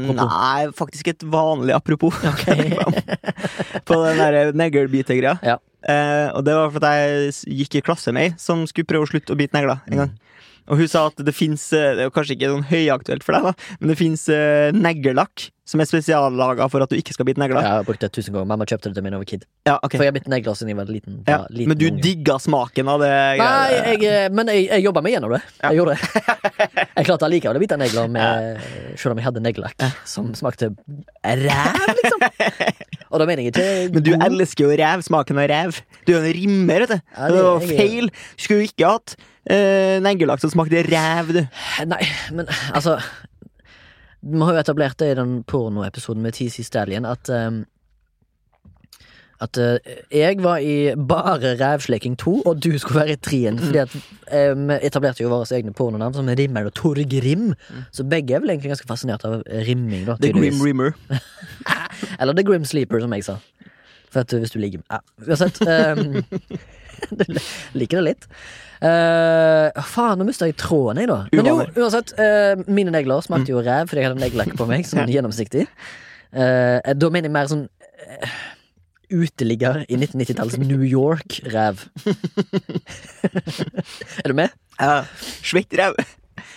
[0.07, 2.15] Nei, faktisk et vanlig apropos.
[3.89, 5.37] på den derre neglebite-greia.
[5.43, 5.57] Ja.
[5.87, 9.11] Eh, og det var fordi jeg gikk i klasse med ei som skulle prøve å
[9.11, 10.15] slutte å bite negler en gang.
[10.67, 13.77] Og hun sa at det fins Det jo kanskje ikke sånn høyaktuelt for deg, da
[13.79, 17.59] men det fins uh, neglelakk som er spesiallaga for at du ikke skal bite negler.
[17.59, 18.47] Jeg har brukt det tusen ganger.
[18.47, 19.41] Mamma kjøpte det til meg da jeg var kid.
[19.67, 19.97] Ja, okay.
[19.99, 21.17] For jeg har bitt negler siden jeg var liten.
[21.27, 21.39] ja.
[21.51, 23.11] liten Men du digga smaken av det?
[23.41, 25.41] Nei, jeg, eh, men jeg, jeg jobba meg gjennom det.
[25.59, 25.73] Ja.
[25.73, 26.23] Jeg gjorde det.
[26.97, 28.61] Jeg klarte allikevel å bite negler med,
[28.97, 30.71] selv om jeg hadde neglelakk som smakte
[31.21, 32.23] ræv, liksom.
[33.11, 35.03] Og da mener jeg ikke Men du elsker jo ræv.
[35.05, 35.81] Smaken av ræv.
[36.07, 36.97] Du er jo en rimmer, vet du.
[36.97, 38.09] Det- var feil.
[38.33, 39.15] Skulle jo ikke hatt
[39.51, 41.41] uh, neglelakk som smakte ræv, du.
[41.87, 42.03] Nei,
[42.35, 42.97] men altså
[44.21, 47.65] Vi har jo etablert det i den pornoepisoden med TC Stallion at um,
[49.39, 49.77] At uh,
[50.11, 53.59] jeg var i bare Rævsleking 2, og du skulle være i 3-en.
[53.59, 53.93] Fordi at
[54.33, 57.53] eh, vi etablerte jo våre egne pornonavn, som Rimmel Rimmer og Torgrim.
[57.93, 60.17] Så begge er vel egentlig ganske fascinert av rimming, da.
[60.17, 60.57] The Grim.
[60.57, 60.97] Rimmer.
[62.19, 63.37] Eller The Grim Sleeper, som jeg sa.
[64.09, 65.61] For at hvis du ligger ja, Uansett.
[65.61, 66.23] Um,
[67.19, 67.25] du
[67.77, 68.27] liker det litt.
[68.77, 71.21] Uh, faen, nå mista jeg tråden, jeg, da.
[71.33, 72.13] Men jo, uansett.
[72.19, 75.65] Uh, mine negler smakte jo ræv fordi jeg hadde neglelakk på meg, sånn gjennomsiktig.
[76.35, 78.37] Uh, da mener jeg mer sånn uh,
[79.13, 81.87] uteligger i 1990-tallets New York-ræv.
[84.23, 84.53] er du med?
[84.77, 85.01] Ja.
[85.41, 85.97] Svettræv.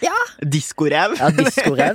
[0.02, 0.16] Ja.
[0.44, 1.10] Diskoræv.
[1.18, 1.94] Ja, diskoræv.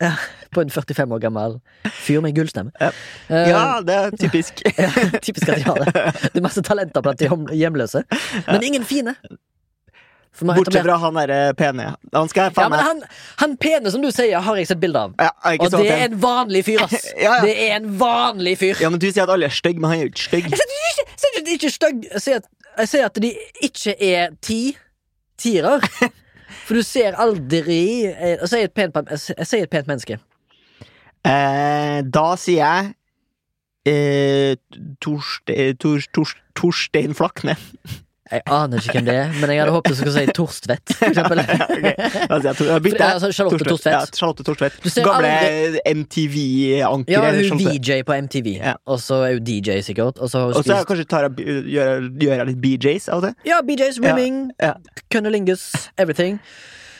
[0.00, 0.12] Ja,
[0.54, 1.60] på en 45 år gammel
[2.00, 2.70] fyr med gullstemme.
[2.80, 2.90] Ja.
[3.28, 4.62] Ja, det er typisk.
[4.78, 4.90] Ja,
[5.22, 5.92] typisk at de har det.
[6.22, 8.02] Det er masse talenter blant de hjemløse.
[8.46, 9.14] Men ingen fine.
[10.40, 11.88] Bortsett fra han derre pene.
[12.14, 13.00] Han skal ja, faen men han,
[13.42, 15.16] han pene som du sier, har jeg sett bilde av.
[15.18, 17.10] ja, Og det er en vanlig fyr, ass.
[17.18, 17.40] Ja, ja.
[17.44, 18.78] Det er en vanlig fyr.
[18.80, 20.48] Ja, men Du sier at alle er stygge, men han er jo ikke stygg.
[20.54, 22.12] Jeg sier ikke, sier at de ikke er stygge.
[22.14, 23.32] Jeg sier at, jeg sier at de
[23.68, 24.60] ikke er ti
[25.40, 25.76] tiere.
[26.66, 30.18] For du ser aldri eh, Jeg sier et pent, jeg sier et pent menneske.
[31.26, 32.94] Eh, da sier jeg
[33.90, 34.54] eh,
[35.02, 37.56] Tor, Torstein Flakne.
[38.30, 41.06] Jeg aner ikke hvem det er, men jeg hadde håpet du skulle si Torstvedt, for
[41.10, 41.40] eksempel.
[42.30, 43.94] Altså, tror- jeg altså, Charlotte Torstvedt.
[43.96, 44.76] Ja, Charlotte Torstvedt.
[45.02, 47.12] Gamle aldri- MTV-anker.
[47.12, 47.78] Ja, hun Charlotte.
[47.80, 48.74] VJ på MTV, Ja.
[48.86, 50.18] og så er hun DJ, sikkert.
[50.18, 53.34] Og så er spist kanskje tar jeg, gjør, litt BJs av det.
[53.46, 54.74] Ja, BJs, rimming, ja.
[55.10, 56.38] cunnilingus, everything.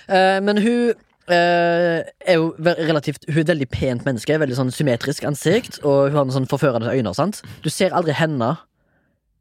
[0.08, 0.92] Uh, men hun
[1.30, 6.08] Uh, er jo relativt Hun er et veldig pent menneske, veldig sånn symmetrisk ansikt, og
[6.08, 7.12] hun har noen sånn forførende øyne.
[7.14, 7.42] sant?
[7.62, 8.56] Du ser aldri henne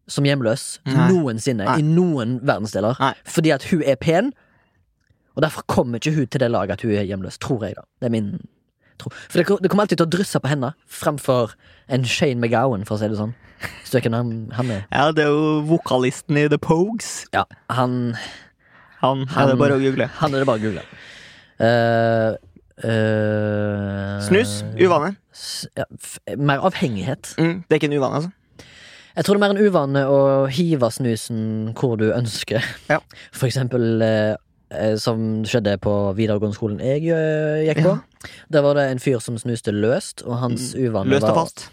[0.09, 1.07] som hjemløs Nei.
[1.13, 1.79] noensinne Nei.
[1.79, 2.97] i noen verdensdeler.
[2.99, 3.13] Nei.
[3.29, 4.31] Fordi at hun er pen,
[5.37, 7.75] og derfor kommer ikke hun til det laget at hun er hjemløs, tror jeg.
[7.77, 8.31] da Det er min
[8.99, 9.11] tro.
[9.29, 11.53] For det, det kommer alltid til å drysse på henne framfor
[11.87, 13.35] en Shane McGowan, for å si det sånn.
[13.91, 14.83] Hvem han, han er?
[14.91, 17.25] Ja, det er jo vokalisten i The Pogues.
[17.35, 18.15] Ja, han
[18.99, 20.09] Han, Han- er det bare å google.
[20.19, 20.81] Han er det bare å google.
[21.59, 22.35] Uh,
[22.83, 24.61] uh, Snus.
[24.79, 25.13] Uvane.
[25.77, 25.85] Ja,
[26.37, 27.33] mer avhengighet.
[27.39, 28.31] Mm, det er ikke en uvane, altså.
[29.19, 31.39] Jeg tror det er mer en uvane å hive snusen
[31.75, 32.63] hvor du ønsker.
[32.87, 33.01] Ja.
[33.35, 34.35] For eksempel eh,
[34.71, 37.97] eh, som skjedde på videregående skolen jeg eh, gikk på.
[38.53, 41.41] Der var det en fyr som snuste løst, og hans uvane Mm, Løst og var,
[41.41, 41.65] fast.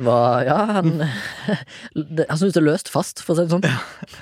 [0.00, 0.90] var Ja, han
[2.30, 3.66] Han snuste løst fast, for å si det sånn.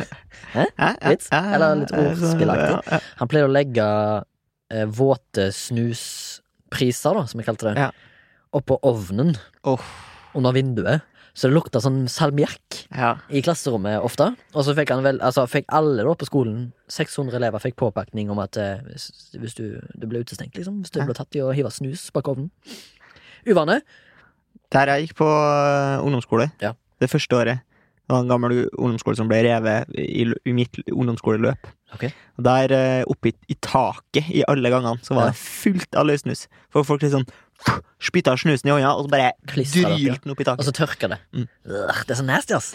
[0.57, 0.65] Hæ?
[0.79, 1.29] ja, Vits?
[1.31, 2.75] ja, ja, Eller litt ordspillaktig?
[2.75, 3.01] ja, ja.
[3.21, 3.87] Han pleide å legge
[4.75, 7.91] eh, våte snuspriser, da, som jeg kalte det, Ja.
[8.59, 9.35] oppå ovnen
[10.35, 11.03] under vinduet.
[11.39, 13.13] Så det lukta sånn salmiakk ja.
[13.31, 14.33] i klasserommet ofte.
[14.59, 18.33] Og så fikk han vel, altså fikk alle da på skolen, 600 elever, fikk påpakning
[18.35, 19.07] om at eh, hvis,
[19.39, 20.81] hvis du, du ble utestengt, liksom.
[20.83, 22.51] Hvis du ble tatt i å hive snus bak ovnen.
[23.47, 23.79] Uvane.
[24.75, 26.75] Der jeg gikk på øh, ungdomsskole, Ja.
[27.01, 27.65] det første året
[28.09, 31.71] Det var en gammel ungdomsskole som ble revet i, i mitt ungdomsskoleløp.
[31.95, 32.11] Okay.
[32.41, 36.09] Og Der eh, oppe i, i taket i alle gangene så var det fullt av
[36.09, 36.49] løsnus.
[36.73, 37.29] For folk liksom
[38.09, 40.63] spytta snusen i øynene, og så bare drylte den opp i taket.
[40.63, 41.19] Og så tørka det.
[41.35, 41.49] Mm.
[41.67, 42.75] Det er så nasty, ass.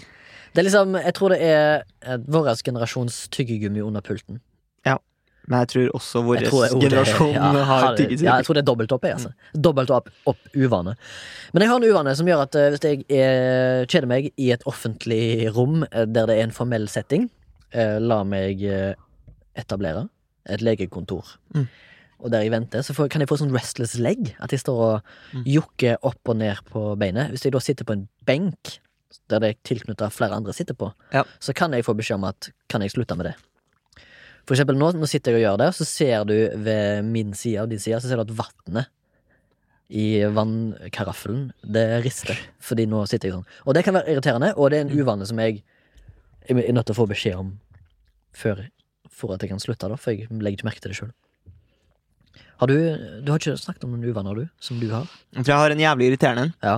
[0.53, 4.41] Det er liksom, jeg tror det er eh, vår generasjons tyggegummi under pulten.
[4.85, 4.99] Ja,
[5.47, 8.27] Men jeg tror også vår oh, generasjon ja, har tyggegummi.
[8.27, 9.31] Ja, jeg tror det er dobbelt opp, jeg, altså.
[9.55, 10.93] Dobbelt opp, opp uvane.
[11.53, 14.51] Men jeg har en uvane som gjør at eh, hvis jeg er, kjeder meg i
[14.53, 17.31] et offentlig rom eh, der det er en formell setting,
[17.73, 18.93] eh, la meg eh,
[19.57, 20.05] etablere
[20.53, 21.37] et legekontor.
[21.55, 21.65] Mm.
[22.23, 24.33] Og der jeg venter, så får, kan jeg få sånn restless leg.
[24.39, 25.01] At jeg står og
[25.33, 25.43] Mm.
[25.45, 27.29] jokker opp og ned på beinet.
[27.31, 28.79] Hvis jeg da sitter på en benk
[29.29, 31.23] der det er tilknytta flere andre sitter på, Ja.
[31.39, 33.35] så kan jeg få beskjed om at kan jeg slutte med det.
[34.47, 36.33] For eksempel nå, nå sitter jeg og gjør det, så ser du
[36.63, 38.35] ved min side og din side, så ser du at
[38.67, 38.87] vannet
[39.89, 42.37] i vannkaraffelen, det rister.
[42.59, 43.45] Fordi nå sitter jeg sånn.
[43.67, 45.61] Og det kan være irriterende, og det er en uvane som jeg
[46.49, 47.53] jeg er nødt til å få beskjed om
[48.35, 48.67] før
[49.09, 51.11] for at jeg kan slutte, da, for jeg legger ikke merke til det sjøl.
[52.61, 52.75] Har du
[53.25, 54.49] Du har ikke snakket om noen uvaner, du?
[54.59, 55.05] Som du har?
[55.35, 56.53] Tror jeg har en jævlig irriterende en.
[56.63, 56.75] Ja.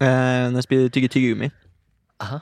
[0.00, 1.48] Eh, når jeg spiller tygge tyggegummi,
[2.20, 2.38] Aha.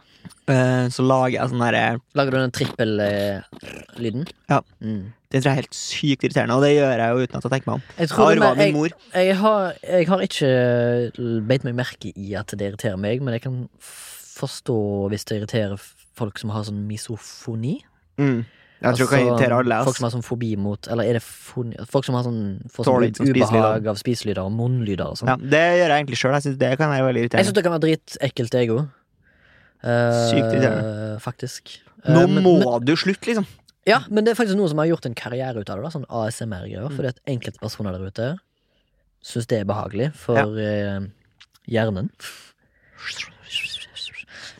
[0.50, 1.82] eh, så lager jeg sånn derre
[2.18, 4.26] Lager du den trippellyden?
[4.50, 4.60] Ja.
[4.82, 5.12] Mm.
[5.30, 7.52] Det tror jeg er helt sykt irriterende, og det gjør jeg jo uten at jeg
[7.54, 7.84] tenker meg om.
[7.96, 8.88] Jeg Jeg tror det min jeg, mor.
[9.14, 10.50] jeg, har, jeg har ikke
[11.48, 14.76] beit meg merke i at det irriterer meg, men jeg kan f- forstå
[15.10, 15.78] hvis det irriterer
[16.14, 17.80] folk som har sånn misofoni.
[18.18, 18.44] Mm.
[18.84, 19.78] Jeg tror kan Altså, irritere alle.
[19.88, 22.84] Folk som har sånn fobi mot Eller er det foni, Folk som har sånn får
[22.88, 25.30] sånn sånn ubehag av spiselyder og munnlyder og sånn.
[25.32, 26.36] Ja, det gjør jeg egentlig sjøl.
[26.36, 27.40] Jeg synes det kan være veldig irriterende.
[27.42, 28.84] Jeg syns det kan være dritekkelt, jeg òg.
[29.84, 31.20] Sykt irriterende.
[31.20, 31.74] faktisk.
[32.08, 33.46] Nå Eh, men- må men, du slutte, liksom.
[33.86, 35.84] Ja, men det er faktisk noen som har gjort en karriere ut av det.
[35.84, 36.88] Da, sånn ASMR-greier.
[36.88, 36.96] Mm.
[36.96, 38.38] Fordi at enkelte personer der ute
[39.24, 41.00] syns det er behagelig for eh,
[41.68, 42.10] hjernen.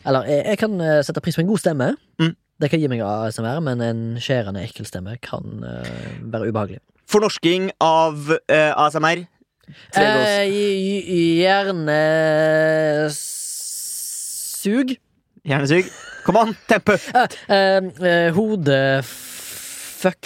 [0.05, 1.87] Eller jeg, jeg kan eh, sette pris på en god stemme.
[2.21, 2.35] Mm.
[2.61, 5.83] Det kan gi meg ASMR, men en skjærende ekkel stemme kan uh,
[6.31, 6.79] være ubehagelig.
[7.11, 9.19] Fornorsking av uh, ASMR.
[9.93, 10.29] Tregås.
[10.29, 10.45] Eh,
[11.41, 11.89] Hjernesug.
[15.45, 15.85] Hjernesug.
[16.25, 16.93] Kom an, tempo!
[17.13, 20.23] Eh, eh, eh, Hodefuck.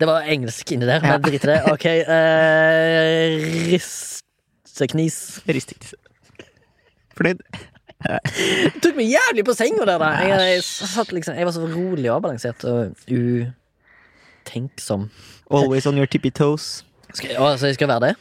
[0.00, 1.58] Det var engelsk inni der, men drit i det.
[1.72, 1.84] Ok.
[1.86, 2.00] eh,
[3.72, 5.18] risteknis.
[5.46, 5.94] Risteknis.
[7.16, 7.38] Fornøyd?
[8.02, 10.08] Det tok meg jævlig på senga der, da.
[10.26, 12.76] Jeg, jeg, satt liksom, jeg var så rolig og avbalansert og
[13.12, 15.02] utenksom.
[15.52, 16.64] Always on your tippy toes.
[17.12, 18.14] Skal, jeg- altså, jeg skal være det?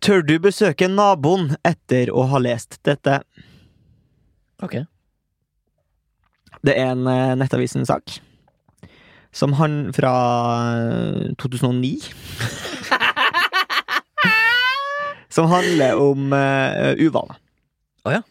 [0.00, 3.18] Tør du besøke naboen etter å ha lest dette?
[4.64, 4.74] Ok.
[6.64, 8.18] Det er en uh, Nettavisen-sak.
[9.32, 10.10] Som han fra
[10.74, 12.00] eh, 2009.
[15.30, 17.36] som handler om uh, uvaner.
[18.08, 18.22] Å ja.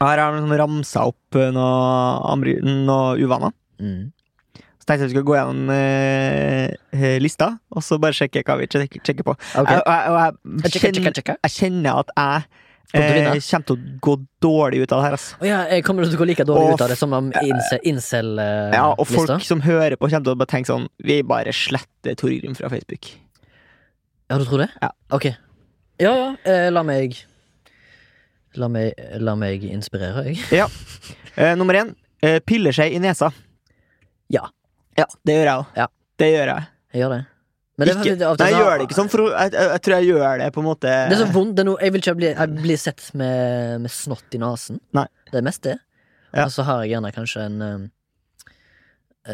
[0.00, 3.54] Her har han ramsa opp noen noe, noe uvaner.
[3.82, 4.10] Mm.
[4.84, 8.68] Så tenkte jeg vi skulle gå gjennom eh, lista, og så bare sjekke hva vi
[8.68, 9.32] sjekker, sjekker på.
[9.56, 12.42] Jeg, kjenner, jeg kjenner at jeg
[13.00, 15.38] eh, kommer til å gå dårlig ut av det her, altså.
[15.40, 17.32] Oh, ja, jeg kommer til å gå like dårlig Og ut av det som om
[17.40, 21.56] incel-lista Ja, og folk som hører på, kommer til å bare tenke sånn Vi bare
[21.56, 23.08] sletter Torgrim fra Facebook.
[24.28, 24.68] Ja, du tror det?
[24.84, 24.92] Ja.
[25.16, 25.30] Ok.
[26.02, 26.28] Ja, ja.
[26.44, 27.16] Eh, la meg
[28.60, 30.64] La meg, la meg inspirere, jeg.
[31.34, 31.88] Eh, nummer én.
[32.22, 33.32] Eh, piller seg i nesa.
[34.30, 34.44] Ja.
[34.94, 35.78] Ja, det gjør jeg òg.
[35.80, 35.86] Ja.
[36.22, 36.68] Det gjør jeg.
[36.94, 37.22] Jeg gjør det.
[37.74, 39.94] Men det ikke, det nei, jeg gjør det ikke sånn, for jeg, jeg, jeg tror
[39.96, 41.56] jeg gjør det på en måte Det er så vondt.
[41.58, 44.78] Det er noe, jeg vil ikke bli, jeg blir sett med, med snott i nesen.
[44.94, 45.08] Nei.
[45.32, 45.74] Det er mest det.
[46.30, 46.46] Ja.
[46.46, 47.82] Og så har jeg gjerne kanskje en eh,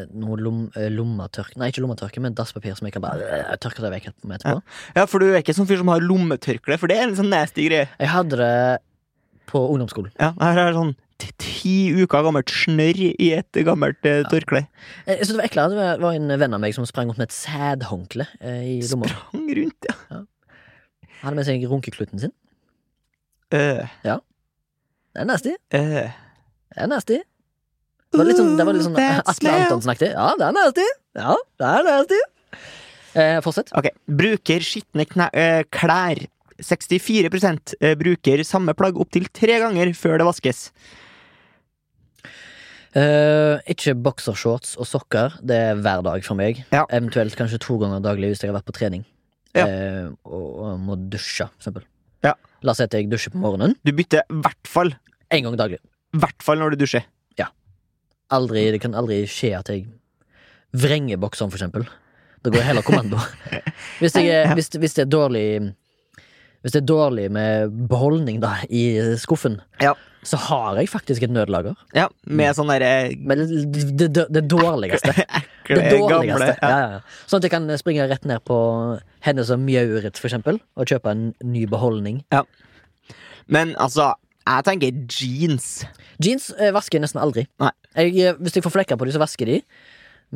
[0.01, 3.55] eh, noe lom, lommetørk lommetørke Nei, ikke lommetørke, men dasspapir som jeg kan bare eh,
[3.61, 4.57] tørke det vekk etterpå.
[4.57, 4.57] Ja.
[5.03, 7.33] Ja, for du er ikke sånn fyr som har lommetørkle, for det er en sånn
[7.33, 7.91] nasty greie.
[8.01, 8.55] Jeg hadde det
[9.51, 10.13] på ungdomsskolen.
[10.21, 10.95] Ja, her er sånn
[11.37, 14.63] ti uker gammelt snørr i et gammelt eh, tørkle.
[15.05, 15.13] Ja.
[15.13, 15.69] Jeg synes det var eklere.
[15.75, 18.81] Det var- var en venn av meg som sprang rundt med et sædhåndkle eh, i
[18.89, 19.11] lomma.
[19.13, 20.23] Sprang rundt, ja.
[21.21, 22.33] Hadde med seg runkekluten sin.
[23.53, 25.53] Øh, Det er nasty.
[25.75, 26.09] øh.
[26.71, 27.19] Det er nasty.
[28.11, 29.51] Det var litt sånn, det var litt sånn Atle.
[29.55, 30.09] Antonsen-aktig.
[30.15, 30.87] Ja, det er nasty.
[31.19, 32.21] Ja, det er nasty.
[33.15, 33.71] Eh, fortsett.
[33.77, 36.25] Ok, bruker skitne eh, klær.
[36.65, 37.31] 64
[37.81, 40.71] eh, bruker samme plagg opptil tre ganger før det vaskes.
[42.91, 45.37] Uh, ikke boksershorts og sokker.
[45.47, 46.65] Det er hver dag for meg.
[46.75, 46.83] Ja.
[46.91, 49.05] Eventuelt kanskje to ganger daglig hvis jeg har vært på trening.
[49.55, 49.67] Ja.
[49.67, 51.87] uh, og, og må dusje, for eksempel.
[52.27, 52.35] Ja.
[52.67, 53.77] La oss si at jeg dusjer på morgenen.
[53.87, 54.93] Du bytter i hvert fall,
[55.31, 55.79] En gang daglig.
[56.19, 57.07] hvert fall når du dusjer.
[58.31, 59.89] Aldri, det kan aldri skje at jeg
[60.79, 61.87] vrenger bokseren, for eksempel.
[62.45, 63.19] Da går jeg heller kommando.
[64.01, 64.55] Hvis, jeg, Ja.
[64.55, 65.45] hvis, hvis det er dårlig
[66.61, 68.83] Hvis det er dårlig med beholdning da i
[69.17, 69.95] skuffen, Ja.
[70.23, 71.75] så har jeg faktisk et nødlager.
[71.97, 75.15] Ja, med sånn derre det, det, det, det dårligste.
[75.65, 76.11] ekle, Det dårligste.
[76.29, 76.69] gamle Ja.
[76.69, 77.01] Ja, ja.
[77.27, 78.59] Sånn at jeg kan springe rett ned på
[79.25, 82.21] Hennes og mjauret, for eksempel, og kjøpe en ny beholdning.
[83.51, 84.13] Men altså,
[84.47, 85.71] jeg tenker jeans.
[86.23, 87.47] Jeans eh, vasker jeg nesten aldri.
[87.97, 89.63] Jeg, eh, hvis jeg får flekker på dem, så vasker de.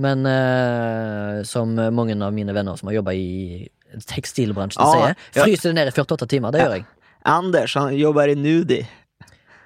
[0.00, 3.68] Men eh, som mange av mine venner som har jobba i
[4.10, 6.54] tekstilbransjen, sier, fryser det ned i 48 timer.
[6.54, 6.86] Det gjør jeg.
[7.24, 8.82] Anders han jobber i Nudi.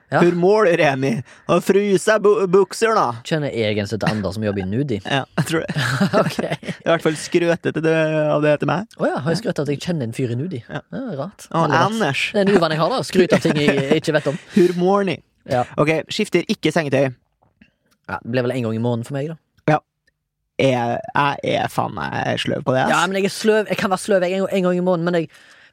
[0.09, 0.23] Ja.
[0.23, 1.11] Hvor måler Remi?
[1.51, 3.19] Han fryser bu bukser, da.
[3.29, 5.01] Kjenner jeg en som heter Anders som jobber i Nudi?
[5.19, 5.83] Ja, jeg tror det.
[6.23, 6.57] okay.
[6.73, 7.97] I hvert fall skrøtete
[8.33, 8.88] av det til meg.
[8.97, 10.62] Å ja, har jeg skrøtet at jeg kjenner en fyr i Nudi?
[10.64, 10.81] Ja.
[10.95, 11.49] Ja, rart.
[11.53, 12.29] Og Anders.
[12.33, 13.03] Det er en uvane jeg har, da.
[13.05, 14.41] Skryt av ting jeg ikke vet om.
[14.81, 15.19] Måler ni?
[15.49, 15.67] Ja.
[15.81, 17.11] Ok, skifter ikke sengetøy.
[18.09, 19.37] Ja, det ble vel en gang i måneden for meg, da.
[20.59, 22.83] Jeg, jeg er faen meg sløv på det.
[22.87, 22.90] ass.
[22.90, 23.68] Ja, men jeg er sløv.
[23.71, 25.29] Jeg kan være sløv en, en gang i måneden, men jeg,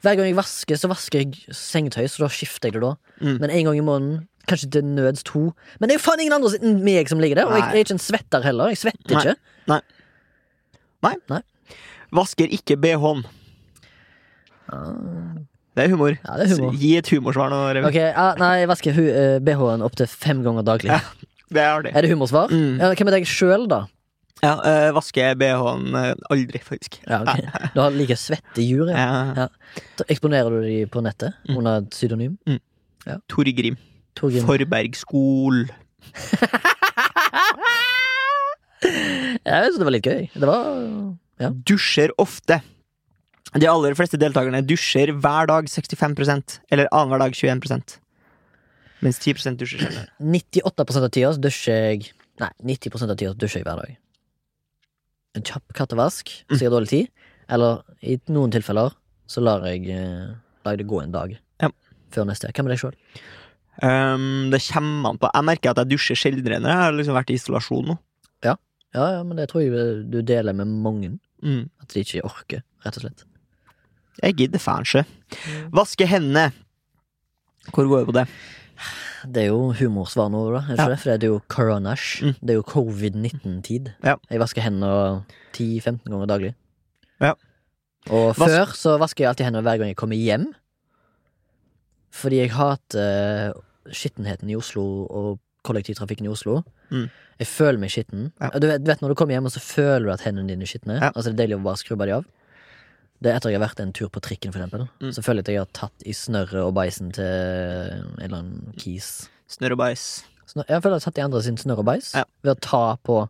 [0.06, 2.94] hver gang jeg vasker, så vasker jeg sengetøy, så da skifter jeg det da.
[3.22, 3.38] Mm.
[3.42, 5.48] Men en gang i måneden, kanskje til nøds to.
[5.80, 7.82] Men det er jo faen ingen andre enn meg som ligger der, og jeg, jeg
[7.82, 8.70] er ikke en svetter heller.
[8.76, 9.80] Jeg svetter Nei.
[11.10, 11.42] ikke.
[12.16, 13.26] Vasker ikke BH-en.
[14.70, 15.42] Ah,
[15.76, 16.14] Det er humor.
[16.14, 16.78] Ja, det er humor.
[16.80, 17.90] Gi et humorsvar nå, Remi.
[17.90, 20.94] Okay, ja, Nei, jeg vasker uh, eh, BH-en opptil fem ganger daglig.
[20.94, 21.02] Ja.
[21.56, 21.92] Det er det.
[21.94, 22.54] Er det humorsvar?
[22.54, 22.80] Mm.
[22.82, 23.84] Ja, Hvem er deg sjøl, da?
[24.44, 24.54] Ja,
[24.90, 26.98] øh, vasker BH-en øh, aldri, faktisk.
[27.08, 27.40] Ja, ok
[27.76, 28.98] Du har like svette jur, ja.
[28.98, 29.34] Ja.
[29.42, 29.48] Ja.
[30.10, 31.58] Eksponerer du de på nettet Mm.
[31.58, 32.38] under et pseudonym?
[33.30, 33.78] Torgrim.
[34.16, 34.44] Torgrim.
[34.46, 35.66] Forberg skol.
[39.46, 40.28] Jeg syns det var litt gøy.
[40.36, 40.66] Det var
[41.42, 41.50] Ja.
[41.68, 42.62] Dusjer ofte.
[43.56, 47.98] De aller fleste deltakerne dusjer hver dag 65% eller annenhver dag 21%
[49.04, 50.08] Mens 10% dusjer sjelden.
[50.36, 53.94] 98% av tida dusjer jeg Nei, 90% av tida dusjer jeg hver dag.
[55.36, 57.10] En kjapp kattevask så jeg har dårlig tid.
[57.52, 58.94] Eller i noen tilfeller
[59.30, 60.32] så lar jeg, eh,
[60.66, 61.70] lar jeg det gå en dag Ja.
[62.14, 62.52] før neste.
[62.54, 62.96] Hva med deg sjøl?
[63.84, 65.30] Um, det kommer an på.
[65.34, 66.62] Jeg merker at jeg dusjer sjeldnere.
[66.64, 67.98] Jeg har liksom vært i isolasjon nå.
[68.96, 71.18] Ja, ja, men det tror jeg du deler med mange.
[71.44, 71.66] Mm.
[71.84, 73.26] At de ikke orker, rett og slett.
[74.24, 75.04] Jeg gidder faen ikke.
[75.76, 76.54] Vaske hendene.
[77.74, 78.24] Hvor går vi på det?
[79.32, 80.60] Det er jo humorsvar nå, da.
[80.66, 80.88] Er det Ja.
[80.90, 81.00] det?
[81.00, 82.22] For det er jo coronash.
[82.24, 82.36] Mm.
[82.42, 83.94] Det er jo covid-19-tid.
[84.04, 84.16] Ja.
[84.30, 86.54] Jeg vasker hendene 10-15 ganger daglig.
[87.22, 87.34] Ja.
[88.10, 90.54] Og Vas- før så vasker jeg alltid hendene hver gang jeg kommer hjem.
[92.16, 96.62] Fordi jeg hater eh, skittenheten i Oslo og kollektivtrafikken i Oslo.
[96.92, 97.10] Mm.
[97.40, 98.32] Jeg føler meg skitten.
[98.40, 98.50] Ja.
[98.60, 100.64] Du, vet, du vet når du kommer hjem, og så føler du at hendene dine
[100.64, 101.00] er skitne.
[101.12, 102.26] Altså Det er deilig å bare skrubbe de av.
[103.24, 104.88] Det er etter jeg har vært en tur på trikken, for eksempel.
[105.02, 105.12] Mm.
[105.16, 108.74] Så føler jeg at jeg har tatt i snørret og beisen til en eller annen
[108.78, 109.30] kis.
[109.50, 110.04] Snørr og bæsj.
[110.52, 112.24] Snør, jeg føler jeg har tatt i andre sin snørr og beis Ja.
[112.44, 113.22] ved å ta på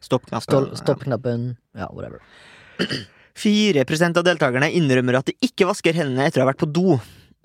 [0.00, 0.72] Stoppknappen.
[0.78, 1.44] stoppknappen.
[1.76, 2.20] Ja, whatever.
[3.38, 6.96] 4% av deltakerne innrømmer at de ikke vasker hendene etter å ha vært på do,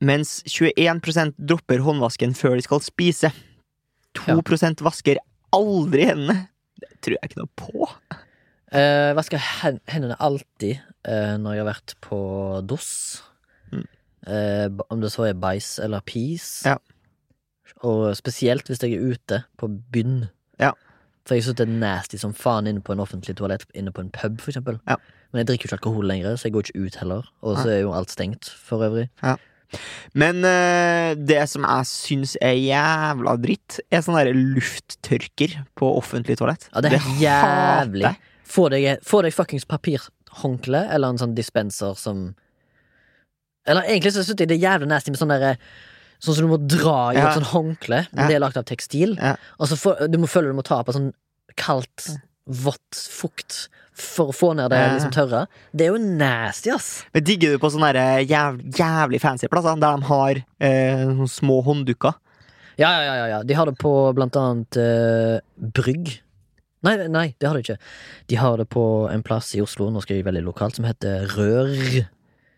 [0.01, 3.29] mens 21% dropper håndvasken før de skal spise.
[4.17, 5.19] 2% vasker
[5.53, 6.47] aldri hendene.
[6.81, 7.89] Det tror jeg ikke noe på.
[8.73, 12.19] Eh, vasker hen hendene alltid eh, når jeg har vært på
[12.65, 12.89] DOS.
[13.73, 13.85] Mm.
[14.25, 16.63] Eh, om det så er bæsj eller pis.
[16.65, 16.79] Ja.
[17.83, 20.25] Og spesielt hvis jeg er ute på byen.
[20.61, 20.71] Ja.
[21.27, 24.03] For jeg syns det er nasty som faen inne på en offentlig toalett inne på
[24.03, 24.81] en pub, for eksempel.
[24.89, 24.97] Ja.
[25.31, 27.31] Men jeg drikker jo ikke alkohol lenger, så jeg går ikke ut heller.
[27.41, 29.07] Og så er jo alt stengt for øvrig.
[30.13, 36.37] Men eh, det som jeg syns er jævla dritt, er sånn derre lufttørker på offentlig
[36.41, 36.67] toalett.
[36.73, 38.13] Ja, det er helt jævlig.
[38.45, 42.35] Få deg, få deg fuckings papirhåndkle eller en sånn dispenser som
[43.67, 45.55] Eller egentlig så syns jeg det er jævlig nasty med sånn derre
[46.23, 47.29] Sånn som du må dra i Ja.
[47.29, 48.27] et sånn håndkle, men Ja.
[48.29, 49.17] det er lagd av tekstil.
[49.19, 49.35] Ja.
[49.59, 51.09] Og så for, du må føle du må ta på sånn
[51.57, 55.47] kaldt, vått fukt for å få ned det liksom tørre.
[55.75, 57.03] Det er jo nasty, ass.
[57.13, 61.59] Men digger du på sånne der jæv, jævlig fancy plasser, der de har eh, små
[61.65, 62.13] hånddukker?
[62.77, 63.43] Ja, ja, ja, ja, ja.
[63.43, 66.21] De har det på blant annet eh, Brygg.
[66.83, 67.77] Nei, nei, det har de ikke.
[68.27, 71.25] De har det på en plass i Oslo, nå skal jeg veldig lokalt, som heter
[71.37, 71.71] Rør.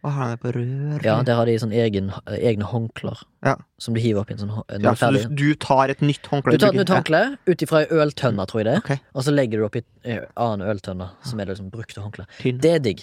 [0.05, 0.99] Hva har de på rør?
[1.01, 3.55] Ja, der har de sånn egen, egne håndklær Ja.
[3.81, 6.21] som de hiver opp i en sånn hå- Ja, så du, du tar et nytt
[6.29, 6.51] håndkle?
[6.53, 8.99] Du tar et nytt håndkle ut ifra ei øltønne, tror jeg det okay.
[9.15, 12.27] Og så legger du oppi en annen øltønne, som er det liksom brukte håndkle.
[12.43, 13.01] Det er digg.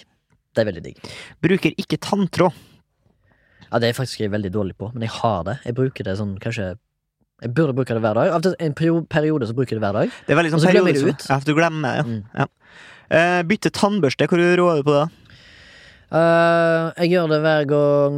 [0.55, 1.03] Det er veldig digg.
[1.43, 2.53] Bruker ikke tanntråd.
[3.69, 5.57] Ja, det er faktisk jeg veldig dårlig på, men jeg har det.
[5.65, 6.77] Jeg bruker det sånn kanskje
[7.43, 8.31] Jeg burde bruke det hver dag.
[8.33, 10.13] Av en periode så bruker jeg det hver dag.
[10.27, 12.03] Det er veldig sånn så periode som- Ja, du glemmer ja.
[12.07, 12.23] Mm.
[12.39, 12.45] ja.
[13.13, 15.05] Eh, bytte tannbørste, hvor råder du på det?
[16.13, 18.17] Uh, jeg gjør det hver gang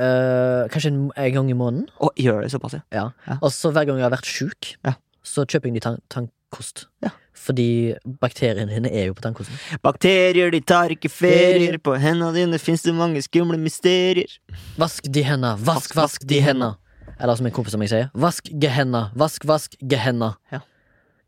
[0.00, 1.88] uh, Kanskje en, en gang i måneden.
[2.00, 2.80] Og gjør det såpass, ja.
[2.96, 3.04] Ja.
[3.28, 3.36] Ja.
[3.42, 4.94] Og så hver gang jeg har vært sjuk, Ja.
[5.24, 6.86] så kjøper jeg ny tann tannkost.
[7.04, 7.12] Ja.
[7.44, 9.58] Fordi bakteriene dine er jo på tannkosten.
[9.84, 11.76] Bakterier, de tar ikke ferier.
[11.82, 14.32] På hendene dine fins det mange skumle mysterier.
[14.80, 16.70] Vask de henda, vask, Vask, vask de henda.
[17.20, 20.34] Eller som en kompis av meg sier, vask gehenna, vask, vask gehenna.
[20.52, 20.60] Ja.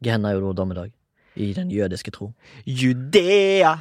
[0.04, 0.92] Gehenna er jo da dommedag.
[1.36, 2.30] I den jødiske tro.
[2.64, 3.76] Judea.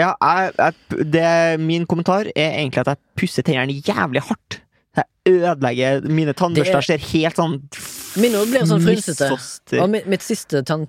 [0.00, 4.60] Ja, jeg, jeg, det, min kommentar er egentlig at jeg pusser tennene jævlig hardt.
[4.96, 7.52] Jeg ødelegger Mine tannbørster ser helt sånn
[8.18, 9.28] Mine blir sånn frynsete.
[9.78, 10.88] Og mitt, mitt siste tann,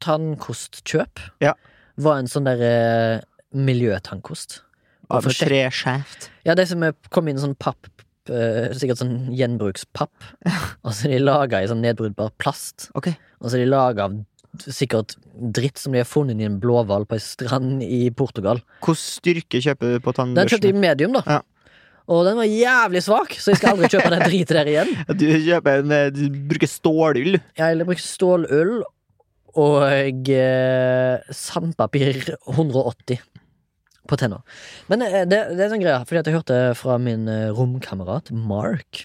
[0.00, 1.52] tannkostkjøp Ja.
[2.00, 3.20] var en sånn der eh,
[3.52, 4.62] miljøtannkost.
[5.10, 6.30] av tre skjevt?
[6.46, 7.90] Ja, de som kom inn sånn papp
[8.28, 10.26] Sikkert sånn gjenbrukspapp.
[10.84, 12.90] Og så er de laga i sånn nedbrytbar plast.
[12.98, 13.16] Okay.
[13.40, 14.18] Og så er de laga av
[14.58, 15.14] sikkert
[15.54, 18.60] dritt som de har funnet i en blåhval på ei strand i Portugal.
[18.82, 21.22] Hvilken styrke kjøper du på Den kjøpte jeg i medium, da.
[21.38, 21.40] Ja.
[22.10, 24.88] Og den var jævlig svak, så jeg skal aldri kjøpe den dritet der igjen.
[25.20, 27.38] Du en, eh, du bruker stålull.
[27.58, 28.80] Jeg bruker stålull
[29.60, 33.22] og eh, sandpapir 180
[34.10, 34.40] på tenna.
[34.90, 38.32] Men eh, det, det er sånn greia, fordi at jeg hørte fra min eh, romkamerat
[38.34, 39.04] Mark.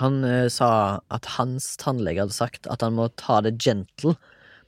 [0.00, 0.70] Han eh, sa
[1.12, 4.16] at hans tannlege hadde sagt at han må ta det gentle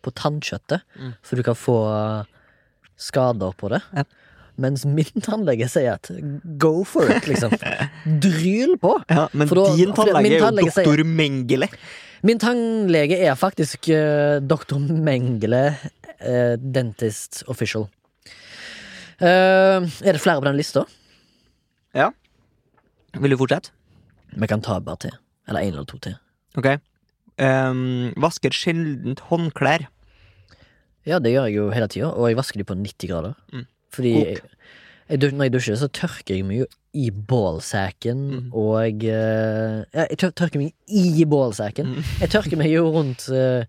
[0.04, 1.14] på tannkjøttet, Mm.
[1.24, 2.30] for du kan få eh,
[3.00, 3.80] skader på det.
[3.96, 4.04] Ja.
[4.60, 6.10] Mens min tannlege sier at
[6.62, 7.56] go for it, liksom.
[8.22, 8.92] Dryl på!
[9.10, 11.66] Ja, men da- din tannlege er jo doktor Mengele.
[12.24, 15.64] Min tannlege er faktisk uh, doktor Mengele,
[16.22, 17.88] uh, dentist official.
[19.20, 20.84] Eh, er det flere på den lista?
[21.94, 22.10] Ja.
[23.14, 23.70] Vil du fortsette?
[24.34, 25.14] Vi kan ta bare til.
[25.48, 26.16] Eller én eller to til.
[26.58, 26.66] Ok.
[27.38, 29.86] Um, vasker sjelden håndklær.
[31.06, 33.34] Ja, det gjør jeg jo hele tida, og jeg vasker de på 90 grader.
[33.52, 33.66] Mm.
[33.92, 34.38] Fordi jeg,
[35.10, 38.50] jeg, når jeg dusjer, så tørker jeg meg jo i bålsekken, Mm.
[38.54, 41.86] og uh, ja, Jeg tør- tørker meg i bålsekken.
[41.98, 42.04] Mm.
[42.22, 43.64] Jeg tørker meg jo rundt uh,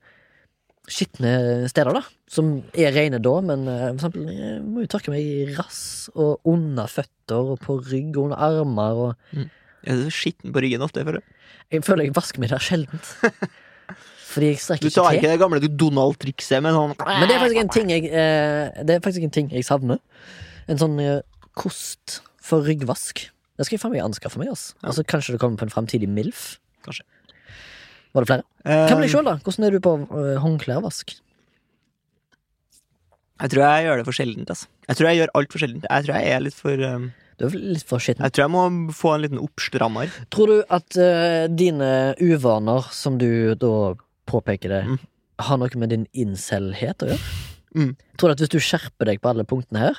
[0.88, 2.04] skitne steder, da.
[2.32, 6.10] Som er rene da, men eh, for eksempel jeg må jo tørke meg i rass
[6.16, 9.44] og under føtter og på rygg og under armer og
[9.86, 11.04] Er du skitten på ryggen ofte?
[11.06, 11.22] Føler
[11.70, 13.12] Jeg føler jeg vasker meg der sjeldent.
[14.36, 14.98] Fordi jeg strekker ikke til.
[14.98, 18.10] Du tar ikke det gamle Donald-trikset med sånn Men det er faktisk en ting jeg
[18.10, 20.02] eh, Det er faktisk en ting jeg savner.
[20.72, 21.22] En sånn eh,
[21.56, 23.22] kost for ryggvask.
[23.56, 24.50] Det skal jeg faen meg anskaffe meg.
[24.52, 24.90] ass Ja.
[24.90, 26.58] Altså Kanskje det kommer på en framtidig MILF.
[26.84, 27.06] Kanskje.
[28.18, 28.50] Var det flere?
[28.66, 29.38] Hva med deg sjøl, da?
[29.46, 31.16] Hvordan er du på uh, håndklærvask?
[33.42, 34.50] Jeg tror jeg gjør det for sjeldent.
[34.54, 34.68] Altså.
[34.88, 35.86] Jeg tror jeg gjør alt for sjeldent.
[35.90, 38.24] Jeg tror jeg er litt for um, Du er litt for skitten.
[38.24, 40.14] Jeg tror jeg må få en liten oppstrammer.
[40.32, 41.90] Tror du at uh, dine
[42.24, 43.28] uvaner, som du
[43.60, 43.74] da
[44.32, 45.00] påpeker det, Mm.
[45.44, 47.20] har noe med din incel-het å gjøre?
[47.76, 47.90] Mm.
[48.16, 49.98] Tror du at hvis du skjerper deg på alle punktene her,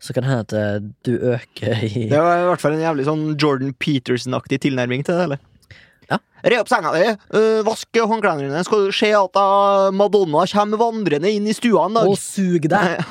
[0.00, 2.84] så kan det hende at eh, du øker i Det var i hvert fall en
[2.86, 5.24] jævlig sånn Jordan Peterson-aktig tilnærming til det.
[5.26, 5.42] eller?
[6.10, 6.18] Ja.
[6.50, 7.04] Re opp senga di,
[7.38, 11.86] øh, vask håndklærne dine, skal du se at da Madonna kommer vandrende inn i stua
[11.86, 12.10] en dag.
[12.10, 13.04] Og sug deg!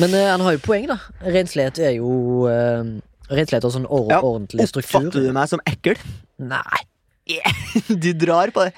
[0.00, 0.98] Men eh, han har jo poeng, da.
[1.22, 2.82] Renslighet er jo uh,
[3.30, 4.98] Renslighet og sånn or Ja, ordentlig struktur.
[4.98, 5.98] Oppfatter du meg som ekkel?
[6.42, 6.82] Nei.
[8.04, 8.74] Du drar på det.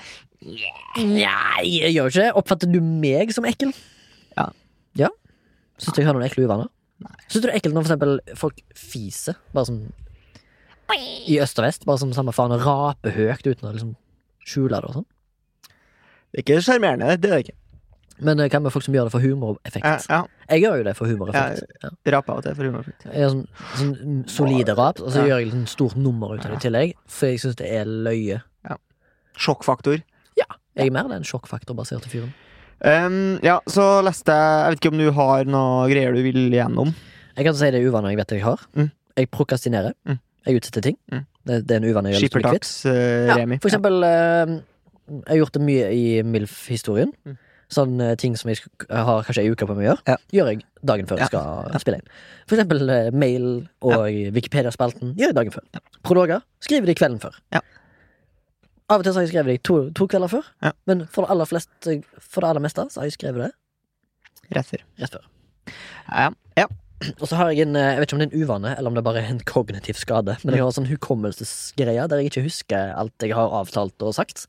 [1.00, 2.30] Nei, jeg gjør ikke det.
[2.38, 3.72] Oppfatter du meg som ekkel?
[4.36, 4.50] Ja.
[5.00, 5.10] Ja.
[5.80, 6.70] Syns du jeg har noen ekle uvaner?
[7.26, 9.80] Syns du det er ekkelt når for eksempel folk fiser, bare som
[10.94, 11.84] i øst og vest?
[11.86, 13.94] Bare som samme faen, og raper høyt uten å liksom
[14.46, 15.06] skjule det og sånn?
[16.32, 17.56] Det er ikke sjarmerende, det er det ikke.
[18.18, 19.84] Men hvem hva med folk som gjør det for humoreffekt?
[19.84, 20.20] Ja, ja.
[20.48, 21.74] Jeg gjør jo det for humoreffekt.
[21.82, 21.90] Ja.
[22.14, 23.04] raper av og til for humoreffekt.
[23.10, 25.26] Jeg gjør sånn, sånn solide rap, og så Ja.
[25.26, 27.84] gjør jeg liksom stort nummer ut av det i tillegg, for jeg syns det er
[27.84, 28.42] løye.
[29.36, 30.00] Sjokkfaktor.
[30.38, 30.46] Ja.
[30.76, 32.32] Jeg er mer den sjokkfaktorbaserte fyren.
[32.80, 36.50] Um, ja, så leste jeg Jeg vet ikke om du har noe greier du vil
[36.52, 36.94] gjennom?
[37.36, 38.60] Jeg kan si det er uvaner jeg vet jeg har.
[38.76, 38.90] Mm.
[39.16, 39.92] Jeg prokastinerer.
[40.08, 40.18] Mm.
[40.46, 40.96] Jeg utsetter ting.
[41.12, 41.24] Mm.
[41.46, 42.22] Det, det er en uvane jeg gjør.
[42.26, 42.68] lyst til å bli kvitt.
[42.70, 44.54] Skippertaks, uh, Ja, for eksempel uh,
[45.06, 47.12] Jeg har gjort det mye i MILF-historien.
[47.26, 47.36] Mm.
[47.76, 50.16] Sånne ting som jeg har kanskje ei uke på meg å gjøre, Ja.
[50.30, 51.26] gjør jeg dagen før Ja.
[51.26, 52.08] jeg skal spille inn.
[52.46, 53.46] For eksempel eh, mail
[53.82, 54.04] og
[54.36, 55.64] Wikipedia-spalten gjør jeg dagen før.
[56.06, 57.34] Prologer skriver de kvelden før.
[57.54, 57.60] Ja.
[58.88, 60.70] Av og til har jeg skrevet de to, to kvelder før, Ja.
[60.86, 63.52] men for det, aller fleste, for det aller meste så har jeg skrevet det
[64.54, 64.82] Rett før.
[65.02, 65.24] rett før.
[66.14, 66.66] Ja, ja.
[67.20, 68.88] Og så har jeg en eh, Jeg vet ikke om det er en uvane, eller
[68.92, 72.30] om det bare er en kognitiv skade, men jeg har en sånn hukommelsesgreie der jeg
[72.30, 74.46] ikke husker alt jeg har avtalt og sagt.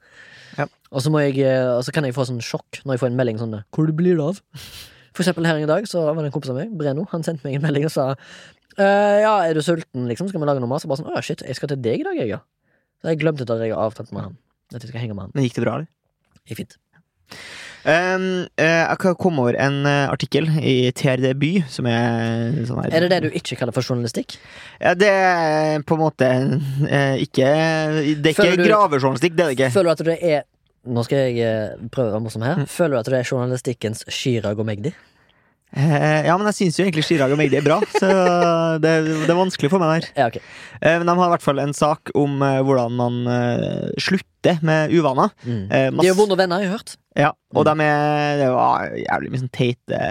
[0.58, 0.68] Ja.
[0.96, 3.12] Og så må jeg eh, Og så kan jeg få sånn sjokk når jeg får
[3.12, 4.40] en melding sånn Hvor blir det av?
[5.18, 7.44] For eksempel her i dag så var det en kompis av meg, Breno, han sendte
[7.48, 8.12] meg en melding og sa
[8.78, 10.30] «Eh, Ja, er du sulten, liksom?
[10.30, 10.84] Skal vi lage noe mat?
[10.84, 12.44] Så bare sånn Å, shit, jeg skal til deg i dag, jeg, ja.
[13.02, 14.36] Så jeg glemte at jeg har avtalt med han.
[14.74, 15.34] At jeg skal henge med han.
[15.34, 15.90] Men gikk det bra, eller?
[16.50, 16.78] Gikk fint.
[17.86, 22.82] Um, eh, jeg kan komme over en eh, artikkel i TRD By som er sånn
[22.82, 24.36] her Er det det du ikke kaller for journalistikk?
[24.82, 27.48] Ja, det er på en måte eh, ikke
[28.18, 29.70] Det er Føler ikke gravejournalistikk, det er det ikke.
[29.78, 30.48] Føler du at det er
[30.88, 32.62] Nå skal jeg prøve å være morsom her.
[32.72, 34.94] Føler du at det er journalistikkens Chirag og Magdi?
[35.76, 38.08] Eh, ja, men jeg syns jo egentlig Chirag og Magdi er bra, så
[38.82, 38.92] det,
[39.26, 40.08] det er vanskelig for meg der.
[40.16, 40.38] Ja, ok.
[40.80, 43.18] Eh, men de har i hvert fall en sak om eh, hvordan man
[44.00, 45.34] slutter med uvaner.
[45.44, 45.66] Mm.
[46.00, 46.96] De er vonde venner, jeg har hørt.
[47.20, 47.78] Ja, og Mm.
[47.82, 50.02] de er Det var jævlig mye sånn teite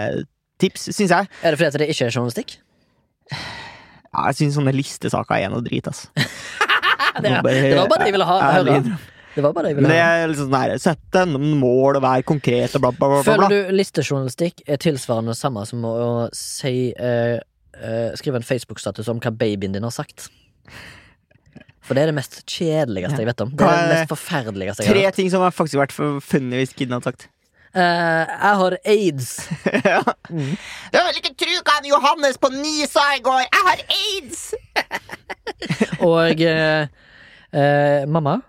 [0.61, 1.27] tips, syns jeg.
[1.41, 2.57] Er det fordi det ikke er journalistikk?
[3.31, 5.87] Ja, jeg syns sånne listesaker er noe drit.
[7.17, 8.73] Det, det var bare det jeg ville ha, høre.
[9.37, 11.51] Det var bare det jeg Men ville det er liksom sånn her Sett deg noen
[11.61, 13.21] mål og vær konkret og bla, bla, bla.
[13.21, 15.99] bla, Føler du listejournalistikk er tilsvarende det samme som å
[16.35, 17.37] si eh,
[17.77, 20.29] eh, Skrive en Facebook-status om hva babyen din har sagt?
[21.87, 23.53] For det er det mest kjedeligste jeg vet om.
[23.55, 25.17] Det er det mest forferdeligste jeg har Tre hørt.
[25.21, 27.29] ting som har faktisk vært funny hvis kiden hadde sagt.
[27.77, 29.29] Eh, jeg har aids.
[29.91, 30.01] ja.
[30.33, 30.53] Mm.
[30.91, 33.45] Du vil ikke tru hva han Johannes på ni sa i går!
[33.45, 34.43] Jeg har aids!
[36.09, 36.89] Og eh,
[37.53, 38.39] eh, mamma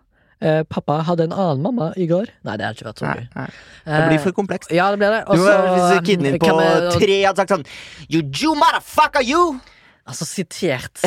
[0.41, 2.29] eh, Pappa hadde en annen mamma i går.
[2.45, 3.29] Nei, det hadde ikke vært så Nei, gøy.
[3.37, 3.49] nei.
[3.89, 4.71] Det blir for komplekst.
[4.75, 5.25] Ja, det blir det.
[5.27, 7.67] Du Og må, så, hvis kiden din på vi- tre hadde sagt sånn
[8.09, 9.61] You Jew motherfucker, you!
[10.09, 11.03] Altså sitert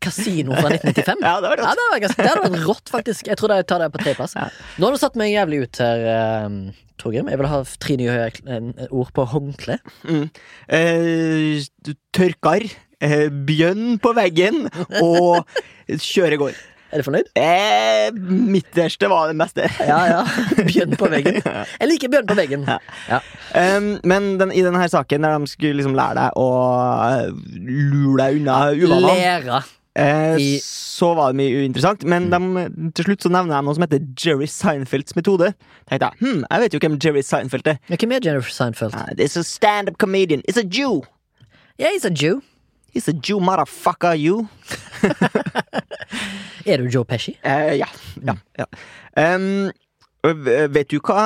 [0.00, 1.18] Casino fra 1995.
[1.26, 1.76] Ja, det var Ja, rått.
[1.76, 3.26] det, var ganske, det hadde vært rått, faktisk.
[3.28, 4.34] Jeg tror jeg tar det på tredjeplass.
[4.38, 4.46] Ja.
[4.80, 6.06] Nå har du satt meg jævlig ut her,
[6.46, 6.56] um,
[7.02, 7.28] Torgrim.
[7.28, 9.76] Jeg vil ha tre nye eh, ord på håndkle.
[10.08, 10.24] Mm.
[10.78, 12.64] Eh, tørkar,
[13.02, 14.64] eh, bjønn på veggen
[15.02, 15.44] og
[15.88, 16.56] kjøregård.
[16.92, 17.28] Er du fornøyd?
[17.40, 18.10] Eh,
[18.52, 19.64] midterste var det meste.
[19.80, 20.22] Ja, ja.
[20.68, 21.38] Bjørn på veggen.
[21.40, 22.66] Jeg liker bjørn på veggen.
[23.08, 23.20] Ja.
[23.56, 26.48] Um, men den, i denne saken der de skulle liksom lære deg å
[27.06, 27.32] eh,
[27.64, 29.62] lure deg unna uvanene Lære.
[29.96, 32.04] eh, i- så var det mye uinteressant.
[32.04, 35.54] Men de, til slutt så nevner jeg noe som heter Jerry Seinfelds metode.
[35.88, 37.80] Tenkte jeg, hm, jeg vet jo hvem Jerry Seinfeld er.
[37.88, 38.94] Ja, Hvem er Jerry Seinfeld?
[38.94, 40.44] Uh, it's a stand-up comedian.
[40.46, 41.00] It's a Jew.
[41.80, 42.42] Yeah, he's a Jew.
[42.92, 44.50] He's a Jew motherfucker, you.
[46.66, 47.36] Er du Joe Pesci?
[47.42, 47.88] Eh, ja.
[48.22, 48.66] ja, ja.
[49.18, 49.70] Um,
[50.22, 51.24] vet du hva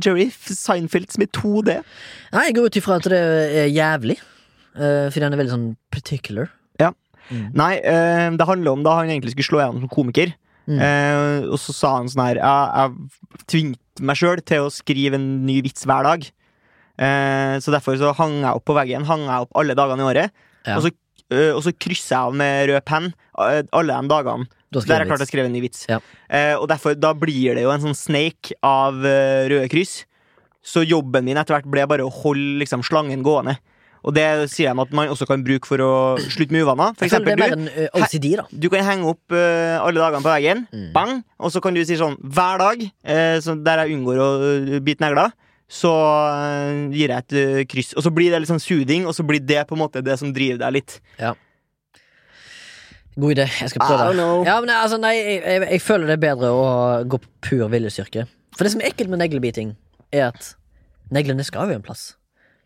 [0.00, 1.96] Jerry Seinfelds metode er?
[2.32, 3.22] Nei, Jeg går ut ifra at det
[3.64, 4.18] er jævlig.
[4.78, 6.52] Uh, fordi han er veldig sånn particular.
[7.28, 10.32] Nei, uh, det handler om da han egentlig skulle slå igjennom som komiker.
[10.68, 10.80] Mm.
[10.80, 15.28] Uh, og så sa han sånn her Jeg, tvingte meg sjøl til å skrive en
[15.48, 16.26] ny vits hver dag.
[16.98, 20.08] Uh, så derfor så hang jeg opp på veggen Hang jeg opp alle dagene i
[20.10, 20.34] året.
[20.66, 20.76] Ja.
[20.76, 20.92] Og, så,
[21.32, 24.48] uh, og så krysser jeg av med rød penn alle de dagene.
[24.68, 25.86] Har Der skrevet jeg klart å skrive en ny vits.
[25.88, 25.98] Ja.
[26.28, 30.02] Eh, og derfor, da blir det jo en sånn snake av uh, røde kryss.
[30.60, 33.56] Så jobben min etter hvert ble bare å holde liksom, slangen gående.
[34.04, 35.90] Og det sier de at man også kan bruke for å
[36.20, 36.92] slutte med uvaner.
[37.00, 38.44] For eksempel, det er mer en uh, OCD, da.
[38.52, 40.92] Du kan henge opp uh, alle dagene på veggen, Mm.
[40.94, 44.28] bang, og så kan du si sånn hver dag, uh, så der jeg unngår å
[44.52, 45.32] eh, bite negler,
[45.68, 47.90] så eh, gir jeg et eh, kryss.
[47.98, 50.14] Og så blir det litt sånn soothing, og så blir det på en måte det
[50.20, 50.94] som driver deg litt.
[53.18, 53.48] God idé.
[53.60, 54.12] Jeg skal prøve.
[54.14, 54.26] det.
[54.46, 56.68] Ja, men altså, nei, jeg, jeg, jeg føler det er bedre å
[57.10, 58.28] gå på pur viljestyrke.
[58.54, 59.74] For det som er ekkelt med neglebiting,
[60.14, 60.52] er at
[61.14, 62.12] neglene skal jo en plass.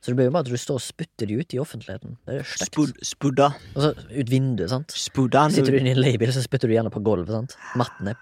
[0.02, 2.16] Så det blir jo bare at du står og spytter de ut i offentligheten.
[2.26, 2.72] Det er stygt.
[2.72, 3.52] Spud, spudda.
[3.76, 4.94] Og så ut vinduet, sant.
[4.98, 5.44] Spudda.
[5.54, 7.54] Sitter du inne i en leiebil, så spytter du gjerne på gulvet, sant.
[7.78, 8.16] Mattene.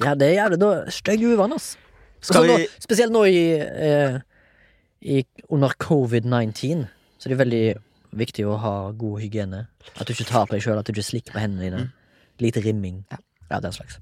[0.00, 1.72] Ja, det er jævlig da, stygg uvane, ass.
[2.22, 4.20] Skal Skal nå, spesielt nå i, eh,
[5.02, 6.86] i Under covid-19,
[7.18, 7.64] så det er veldig
[8.16, 9.66] Viktig å ha god hygiene.
[9.96, 11.82] At du ikke tar på deg sjøl, at du ikke slikker på hendene dine.
[12.42, 13.04] Lite rimming.
[13.50, 14.00] Ja, den slags.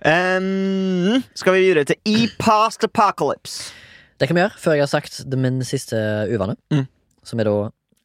[0.00, 3.72] Um, skal vi videre til E Past Apocalypse?
[4.20, 5.96] Det kan vi gjøre før jeg har sagt det min siste
[6.30, 6.56] uvane.
[6.72, 6.86] Mm.
[7.24, 7.56] Som er da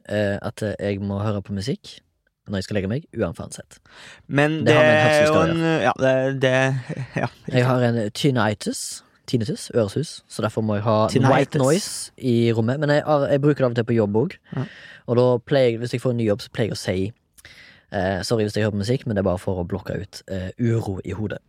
[0.09, 1.99] eh, at jeg må høre på musikk
[2.45, 3.79] når jeg skal legge meg, uansett.
[4.27, 6.51] Men Det det, er jo en Ja, det, det
[7.15, 7.27] Ja.
[7.49, 9.03] Jeg har en tinnitus.
[9.27, 11.33] Tinnitus, øresus, så derfor må jeg ha Tinnitus.
[11.33, 12.79] white noise i rommet.
[12.79, 14.35] Men jeg, jeg bruker det av og til på jobb òg.
[14.55, 14.65] Ja.
[15.07, 16.97] Og da pleier jeg, hvis jeg får en ny jobb, så pleier jeg å si
[17.91, 20.21] eh, Sorry hvis jeg hører på musikk, men det er bare for å blokke ut
[20.27, 21.39] eh, uro i hodet.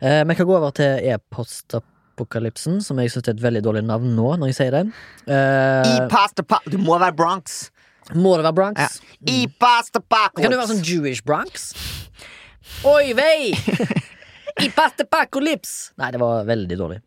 [0.00, 3.84] Eh, men jeg kan gå over til e-postapokalypsen, som jeg syns er et veldig dårlig
[3.88, 4.84] navn nå, når jeg sier det.
[5.26, 7.70] Eh, Du må være Bronx.
[8.14, 8.80] må det være Bronx?
[8.80, 8.88] Ja.
[9.32, 11.70] E Past Kan det være sånn Jewish Bronx?
[12.84, 13.52] Oi vei!
[14.62, 15.92] I pastapakolyps!
[15.98, 17.00] Nei, det var veldig dårlig.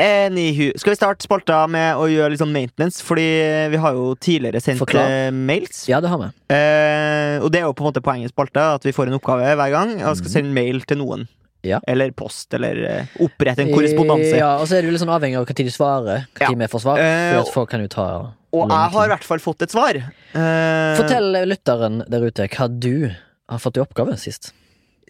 [0.00, 0.70] Anywho.
[0.78, 3.02] Skal vi starte spalta med å gjøre litt sånn maintenance?
[3.04, 3.24] Fordi
[3.72, 5.10] vi har jo tidligere sendt Forklar.
[5.10, 5.82] eh, mails.
[5.90, 6.28] Ja, det har vi.
[6.54, 9.18] Eh, og det er jo på en måte poenget i spalta, at vi får en
[9.18, 11.26] oppgave hver gang og skal sende mail til noen.
[11.26, 11.36] Mhm.
[11.62, 11.78] Ja.
[11.86, 14.36] Eller post, eller eh, opprette en korrespondanse.
[14.38, 16.26] Ja, og så er det jo litt sånn avhengig av når du svarer.
[16.38, 16.54] Hva Ja.
[16.56, 16.96] vi får svar.
[16.98, 18.06] Eh, For at folk kan jo ta
[18.52, 19.94] Og jeg har i hvert fall fått et svar.
[19.94, 23.10] Eh, Fortell lytteren der ute hva du
[23.50, 24.52] har fått i oppgave sist.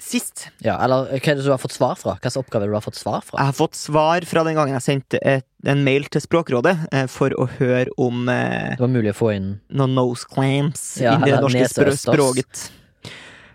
[0.01, 0.47] Sist.
[0.65, 2.15] Ja, Eller hva er det du har fått svar fra?
[2.17, 3.37] Hvilken oppgave du har fått svar fra?
[3.39, 7.07] Jeg har fått svar fra den gangen jeg sendte et, en mail til Språkrådet eh,
[7.11, 11.19] for å høre om eh, Det var mulig å få inn noen nose claims Ja,
[11.21, 12.71] i det norske språket.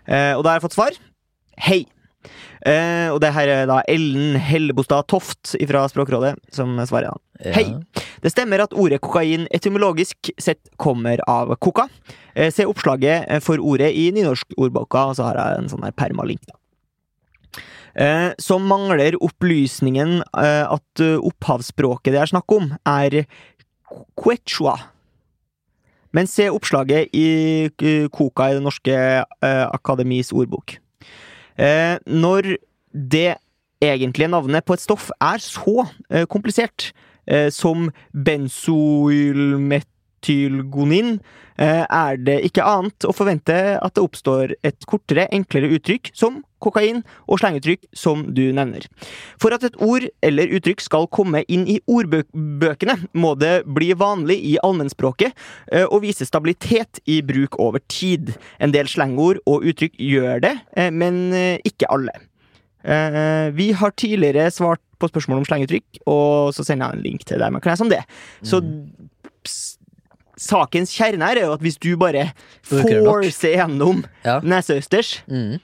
[0.06, 0.98] Eh, og da har jeg fått svar.
[1.66, 1.82] Hei.
[2.66, 7.14] Eh, og det her er da Ellen Hellebostad Toft fra Språkrådet som svarer.
[7.44, 7.52] ja.
[7.54, 7.66] Hei.
[8.22, 11.86] Det stemmer at ordet kokain etymologisk sett kommer av koka.
[12.34, 15.94] Eh, se oppslaget eh, for ordet i nynorskordboka, og så har jeg en sånn her
[15.94, 16.42] permalink.
[16.50, 16.58] da.
[17.96, 23.22] Eh, så mangler opplysningen eh, at eh, opphavsspråket det er snakk om, er
[24.20, 24.76] quechua.
[26.12, 27.68] Men se oppslaget i
[28.12, 28.96] koka i Det norske
[29.44, 30.78] akademis ordbok.
[31.58, 32.56] Eh, når
[32.92, 33.34] det
[33.82, 36.92] egentlige navnet på et stoff er så eh, komplisert
[37.28, 39.92] eh, som benzoylmetylgonin,
[40.28, 46.42] eh, er det ikke annet å forvente at det oppstår et kortere, enklere uttrykk som
[46.60, 48.86] kokain og slengeuttrykk som du nevner.
[49.40, 54.38] For at et ord eller uttrykk skal komme inn i ordbøkene, må det bli vanlig
[54.52, 55.32] i allmennspråket
[55.72, 58.34] eh, og vise stabilitet i bruk over tid.
[58.58, 61.28] En del slengord og uttrykk gjør det, eh, men
[61.64, 62.14] ikke alle.
[63.56, 67.40] Vi har tidligere svart på spørsmål om slengetrykk, og så sender jeg en link til
[67.42, 67.50] deg.
[67.50, 67.98] Men kan jeg som det.
[68.46, 68.60] Så
[69.42, 69.74] ps-
[70.36, 72.30] sakens kjerne her er jo at hvis du bare
[72.68, 74.40] Bruker det forcer gjennom Ja.
[74.40, 75.60] neseøsters, Mm.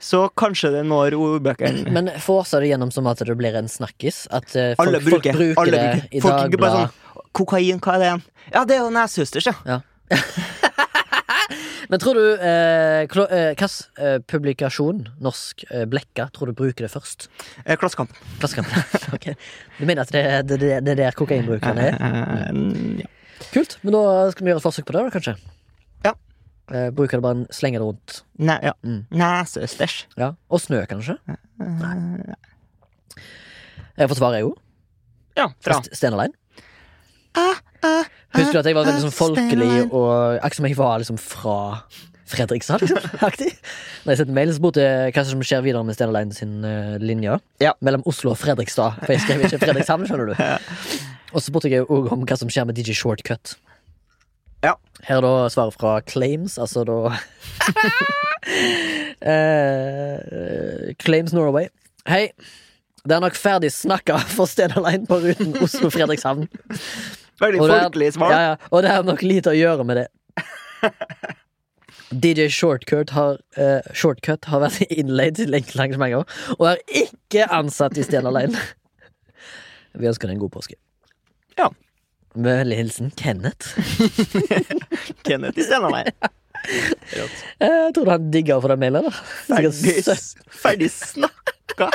[0.00, 1.90] så kanskje det når ordbøkene.
[1.90, 4.26] Men forsa det gjennom som at det blir en snakkis?
[4.30, 6.08] At uh, folk, Alle folk bruker, bruker alle det bruker.
[6.10, 6.90] i bruker bare Dagbladet?
[6.90, 8.22] sånn Kokain, hva er det igjen?
[8.54, 9.80] Ja, det er jo neseøsters, ja.
[11.88, 13.68] Men tror du eh, eh, Hvilken
[14.04, 17.28] eh, publikasjon, norsk eh, blekka, tror du bruker det først?
[17.64, 18.16] Eh, Klassekampen.
[18.40, 18.82] Klassekampen.
[19.16, 19.34] okay.
[19.78, 21.96] Du mener at det, det, det, det er der kokainbrukerne er?
[21.96, 22.52] Eh,
[23.04, 23.08] ja.
[23.52, 23.78] Kult.
[23.82, 25.34] Men da skal vi gjøre et forsøk på det, da, kanskje?
[26.06, 26.12] Ja.
[26.72, 28.18] Eh, bruker det bare en slenge det rundt.
[28.38, 28.72] Ne, ja.
[28.84, 29.02] Mm.
[29.14, 30.02] Nesestæsj.
[30.20, 30.32] Ja.
[30.50, 31.16] Og snø, kanskje?
[31.58, 31.94] Nei.
[33.98, 34.58] Jeg får svare svar, jeg òg.
[35.38, 36.34] Ja, fra St- Stenerlein.
[37.38, 40.10] Ah, ah, Husker du at jeg var veldig sånn folkelig og
[40.42, 41.56] akkurat som jeg var liksom fra
[42.28, 42.98] Fredrikstad, liksom?
[43.28, 43.50] Aktig.
[44.04, 46.96] Når jeg sendte mail, så spurte jeg hva som skjer videre med Stenerlein sin uh,
[47.02, 47.38] linje.
[47.64, 47.72] Ja.
[47.84, 49.00] Mellom Oslo og Fredrikstad.
[49.04, 50.36] For jeg skrev ikke Fredrikshavn, skjønner du.
[51.34, 53.56] Og så spurte jeg òg om hva som skjer med DJ Shortcut.
[54.64, 54.74] Ja.
[55.06, 56.96] Her er da svaret fra Claims, altså da
[59.22, 61.68] uh, Claims Norway.
[62.08, 62.28] Hei.
[63.08, 66.48] Det er nok ferdig snakka for Stenerlein på ruten Oslo-Fredrikshavn.
[67.40, 68.32] Veldig folkelig svar.
[68.34, 70.08] Ja, ja, og det er nok lite å gjøre med det.
[72.12, 76.24] DJ Shortcut har, uh, Shortcut har vært innleid til enkelte arrangementer
[76.58, 78.56] og er ikke ansatt i Line.
[79.98, 80.76] Vi ønsker deg en god påske.
[81.58, 81.68] Ja.
[82.38, 83.72] Med vennlig hilsen Kenneth.
[85.26, 86.12] Kenneth i Stenerlein.
[86.68, 87.28] Eh,
[87.62, 89.06] Jeg tror du han digger å få den mailen.
[89.08, 89.12] da.
[89.48, 89.72] Ferdig,
[90.52, 91.88] ferdig snakka.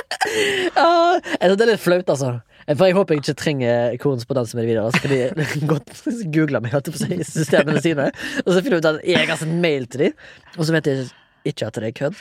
[0.80, 2.34] Ah, Jeg synes det er litt flaut, altså.
[2.70, 4.92] For jeg håper jeg ikke trenger korrespondanse med det videre.
[4.92, 5.92] Så kan de godt
[6.36, 8.10] google meg på i systemene sine.
[8.46, 10.20] Og så finner jeg ut at jeg har sendt mail til dem,
[10.58, 11.08] og så vet jeg
[11.52, 12.20] ikke at det er kødd.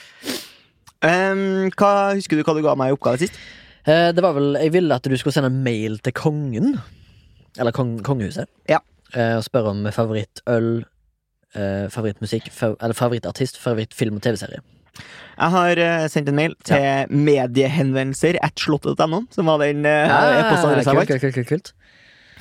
[1.02, 3.38] Um, hva, husker du hva du ga meg i oppgave sist?
[3.86, 6.76] Uh, Det var vel, Jeg ville at du skulle sende en mail til kongen.
[7.58, 8.46] Eller kong, kongehuset.
[8.70, 8.78] Ja.
[9.14, 10.84] Uh, Og spørre om favorittøl,
[11.56, 14.62] uh, favorittmusikk, fa eller favorittartist, favorittfilm og TV-serie.
[14.98, 20.92] Jeg har uh, sendt en mail til mediehenvendelser at slottet.no, som var den uh, e-postadressa
[20.92, 21.32] jeg kult, valgte.
[21.32, 21.72] kult, kult.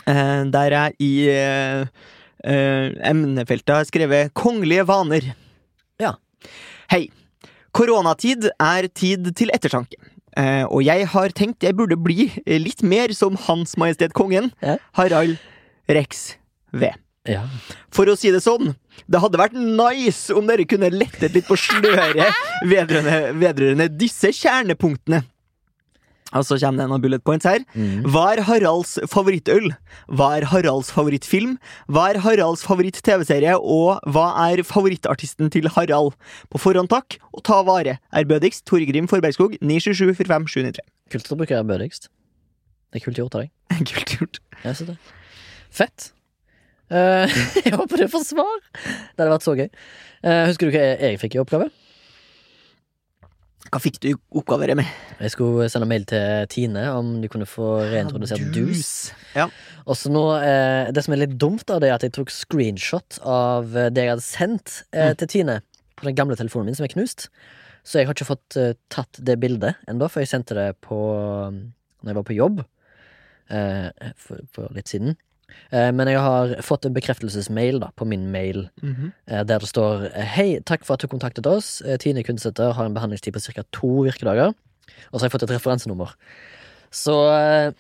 [0.09, 2.09] Eh, der jeg i uh,
[2.41, 5.33] Eh, emnefeltet har skrevet 'Kongelige vaner'.
[5.99, 6.15] Ja.
[6.89, 7.11] Hei.
[7.71, 9.95] Koronatid er tid til ettertanke.
[10.35, 14.77] Eh, og jeg har tenkt jeg burde bli litt mer som Hans Majestet Kongen, Ja.
[14.93, 15.37] Harald
[15.87, 16.37] Rex
[16.73, 16.89] V.
[17.27, 17.43] Ja.
[17.91, 18.75] For å si det sånn,
[19.11, 22.23] det hadde vært nice om dere kunne lettet litt på sløret
[22.67, 25.23] vedrørende, vedrørende disse kjernepunktene.
[26.31, 27.63] Og så kommer det noen bullet points her.
[27.75, 28.05] Mm.
[28.13, 29.73] Hva er Haralds favorittøl?
[30.07, 31.57] Hva er Haralds favorittfilm?
[31.91, 33.57] Hva er Haralds favoritt-TV-serie?
[33.59, 36.15] Og hva er favorittartisten til Harald?
[36.47, 37.97] På forhånd takk, og ta vare.
[38.15, 40.87] Ærbødigst Torgrim Forbergskog 977 45 793.
[41.11, 42.07] Kult at du bruker ærbødigst.
[42.91, 43.51] Det er kult gjort av deg.
[43.91, 44.41] Kult gjort.
[44.63, 44.97] Jeg synes det.
[45.71, 46.11] Fett.
[46.91, 47.31] Eh,
[47.65, 48.57] jeg håper du får svar.
[48.75, 49.69] Det hadde vært så gøy.
[50.27, 51.69] Eh, husker du hva jeg, jeg fikk i oppgave?
[53.71, 54.89] Hva fikk du i oppgave, med?
[55.21, 59.11] Jeg skulle sende mail til Tine om de kunne få reintrodusert dus.
[59.37, 59.45] Ja.
[59.85, 62.33] Og så nå, eh, Det som er litt dumt, da, det er at jeg tok
[62.35, 65.15] screenshot av det jeg hadde sendt Mm.
[65.21, 65.61] til Tine
[65.95, 67.29] på den gamle telefonen min, som er knust.
[67.87, 68.57] Så jeg har ikke fått
[68.91, 70.97] tatt det bildet ennå, for jeg sendte det på
[72.03, 72.63] Når jeg var på jobb
[74.17, 75.15] for, for litt siden.
[75.71, 79.43] Eh, men jeg har fått en bekreftelsesmail da, på min mail mm -hmm.
[79.43, 81.81] der det står Hei, takk for at du kontaktet oss.
[81.81, 83.63] Eh, Tine Kunstsæter har en behandlingstid på ca.
[83.71, 84.53] to virkedager.
[85.11, 86.15] Og så har jeg fått et referansenummer.
[86.91, 87.71] Så eh,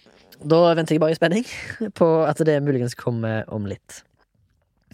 [0.49, 1.45] da venter jeg bare i spenning
[1.99, 4.03] på at det muligens kommer om litt.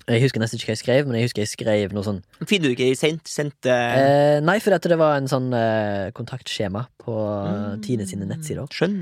[0.07, 2.69] Jeg husker nesten ikke hva jeg skrev, men jeg husker jeg skrev noe sånn Finner
[2.69, 3.27] du ikke i sendt,
[3.67, 3.71] uh...
[3.73, 7.81] eh, Nei, fordi dette, det var en sånn eh, kontaktskjema på Mm.
[7.83, 8.67] Tine sine nettsider.
[8.73, 8.95] Skjønn.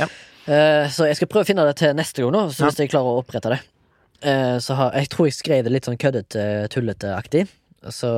[0.00, 0.10] Eh,
[0.46, 3.12] så jeg skal prøve å finne det til neste gang, nå, så hvis jeg klarer
[3.12, 3.60] å opprette det.
[4.20, 7.46] Eh, så har, jeg tror jeg skrev det litt sånn køddete, tullete-aktig.
[7.88, 8.10] Så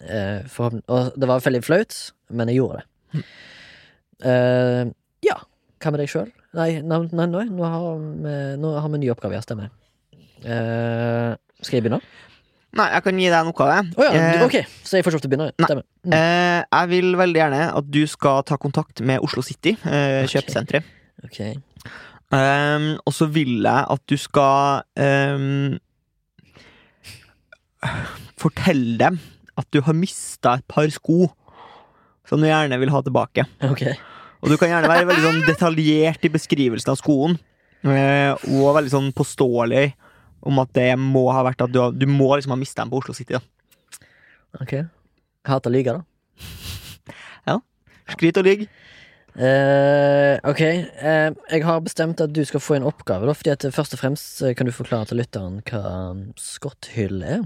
[0.00, 1.96] eh, forhåpentlig Og det var veldig flaut,
[2.32, 3.24] men jeg gjorde det.
[4.24, 4.88] Uh,
[5.26, 5.36] ja.
[5.82, 6.30] Hva med deg sjøl?
[6.56, 9.36] Nei, nei, nei, nei nå, har vi, nå har vi en ny oppgave.
[9.36, 9.68] Ja, stemmer.
[10.44, 12.00] Uh, skal jeg begynne?
[12.74, 13.76] Nei, jeg kan gi deg en oppgave.
[14.00, 14.56] Oh, ja, uh, ok,
[14.86, 15.52] så jeg får ikke begynne?
[15.60, 15.76] nei.
[16.08, 16.16] Mm.
[16.16, 20.88] Eh, jeg vil veldig gjerne at du skal ta kontakt med Oslo City, kjøpesenteret.
[20.88, 21.03] Ok.
[21.22, 21.60] Kjøpesenteret.
[21.60, 21.94] Ok.
[22.34, 25.76] Um, og så vil jeg at du skal um,
[28.40, 29.18] fortelle dem
[29.54, 31.28] at du har mista et par sko
[32.26, 33.44] som du gjerne vil ha tilbake.
[33.62, 33.94] Okay.
[34.42, 37.38] Og du kan gjerne være veldig sånn detaljert i beskrivelsen av skoen.
[37.84, 39.92] eh, og veldig sånn påståelig
[40.44, 42.90] om at det må ha vært at du, har, du må liksom ha mista dem
[42.90, 43.36] på Oslo City.
[43.36, 44.74] da ok
[45.44, 46.02] Hater å lyge, da.
[48.12, 48.66] Skryt og ligg.
[49.34, 53.66] Eh, ok, uh, jeg har bestemt at du skal få en oppgave, da, fordi at
[53.74, 57.42] først og fremst eh, kan du forklare til lytteren hva skotthyll er.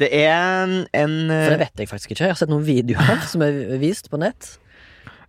[0.00, 2.24] Det er en, en For det vet jeg faktisk ikke.
[2.24, 4.56] Jeg har sett noen videoer som er vist på nett.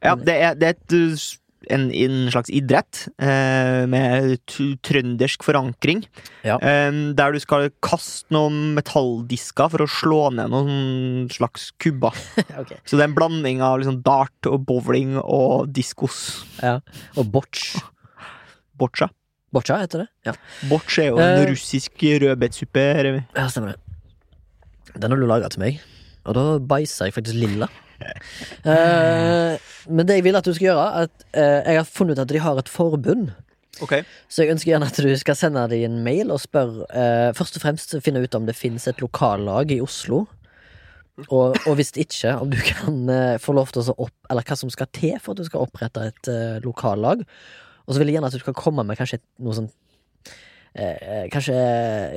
[0.02, 1.28] Ja, det er, det er et, uh,
[1.70, 4.40] en, en slags idrett eh, med
[4.82, 6.02] trøndersk forankring.
[6.48, 6.56] Ja.
[6.58, 12.18] Eh, der du skal kaste noen metalldisker for å slå ned noen slags kubber.
[12.62, 12.80] okay.
[12.86, 16.42] Så det er en blanding av liksom dart og bowling og diskos.
[16.64, 16.80] ja.
[17.20, 17.84] Og boccia.
[18.82, 19.12] Boccia.
[19.54, 20.10] Boccia heter det?
[20.26, 20.34] Ja,
[20.70, 21.50] Boccia er jo en Eh.
[21.52, 22.84] russisk rødbetsuppe.
[23.36, 23.80] Ja stemmer det.
[24.96, 25.82] Den har du laga til meg,
[26.26, 27.68] og da bæsja jeg faktisk lilla.
[28.62, 32.22] Eh, men det jeg vil at du skal gjøre, at uh, jeg har funnet ut
[32.22, 33.32] at de har et forbund.
[33.82, 33.96] Ok.
[34.30, 37.58] Så jeg ønsker gjerne at du skal sende dem en mail og spørre uh, Først
[37.58, 40.28] og fremst finne ut om det finnes et lokallag i Oslo.
[41.28, 44.56] Og, og hvis ikke, om du kan eh, få lov til å opp Eller hva
[44.58, 46.30] som skal til for at du skal opprette et
[46.64, 47.26] lokallag.
[47.86, 49.70] Og så vil jeg gjerne at du skal komme med kanskje et, noe sånn
[50.76, 51.56] eh, Kanskje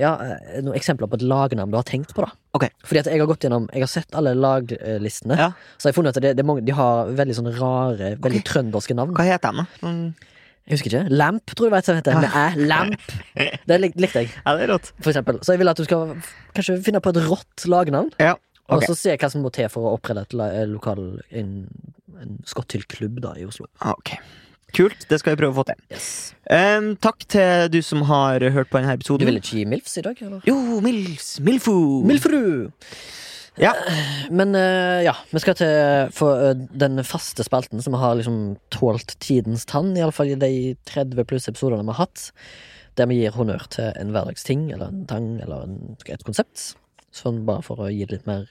[0.00, 2.22] ja, eh, noen eksempler på et lagnavn du har tenkt på.
[2.24, 2.70] da okay.
[2.84, 5.36] Fordi at jeg har gått gjennom Jeg har sett alle laglistene.
[5.38, 5.50] Ja.
[5.78, 8.94] Så jeg har funnet at det, det mange, de har veldig sånne rare, veldig trønderske
[8.94, 9.14] navn.
[9.16, 9.66] Hva heter de, da?
[9.82, 10.14] Sånn-
[10.64, 11.10] Jeg husker ikke.
[11.12, 12.20] Lamp, tror jeg det var et heter.
[12.22, 12.66] Med æ.
[12.72, 13.10] Lamp.
[13.68, 14.92] Det lik, likte jeg, Ja, det er rått.
[15.02, 15.40] for eksempel.
[15.44, 16.14] Så jeg vil at du skal
[16.56, 18.32] kanskje finne på et rått lagnavn, Ja.
[18.70, 18.86] og Ok.
[18.88, 21.68] så se hva som må til for å opprette et eh, lokal En,
[22.16, 23.66] en skotthyllklubb da i Oslo.
[23.84, 24.14] Ok.
[24.74, 25.06] Kult.
[25.10, 25.82] Det skal vi prøve å få til.
[25.94, 26.08] Yes.
[26.50, 29.22] Um, takk til du som har hørt på denne episoden.
[29.22, 30.40] Du ville ikke gi Milfs i dag, eller?
[30.48, 31.36] Jo, Milfs.
[31.44, 31.76] Milfo.
[32.06, 32.42] Milfru!
[33.60, 33.70] Ja.
[34.34, 39.14] Men eh, ja, vi skal til for eh, den faste spalten som har liksom tålt
[39.22, 40.54] tidens tann, iallfall i de
[40.90, 42.32] 30 pluss episodene vi har hatt.
[42.98, 46.72] Der vi gir honnør til en hverdagsting eller en tang eller en, et konsept.
[47.14, 48.48] Sånn bare for å gi det litt mer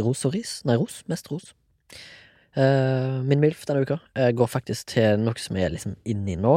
[0.00, 0.58] ros og ris.
[0.68, 1.02] Nei, ros.
[1.08, 1.52] Mest ros.
[2.56, 6.38] Eh, min MILF denne uka eh, går faktisk til noe som jeg er liksom inni
[6.40, 6.54] nå,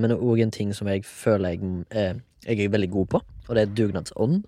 [0.00, 2.14] men òg en ting som jeg føler jeg, eh,
[2.46, 4.38] jeg er veldig god på, og det er dugnadsånd.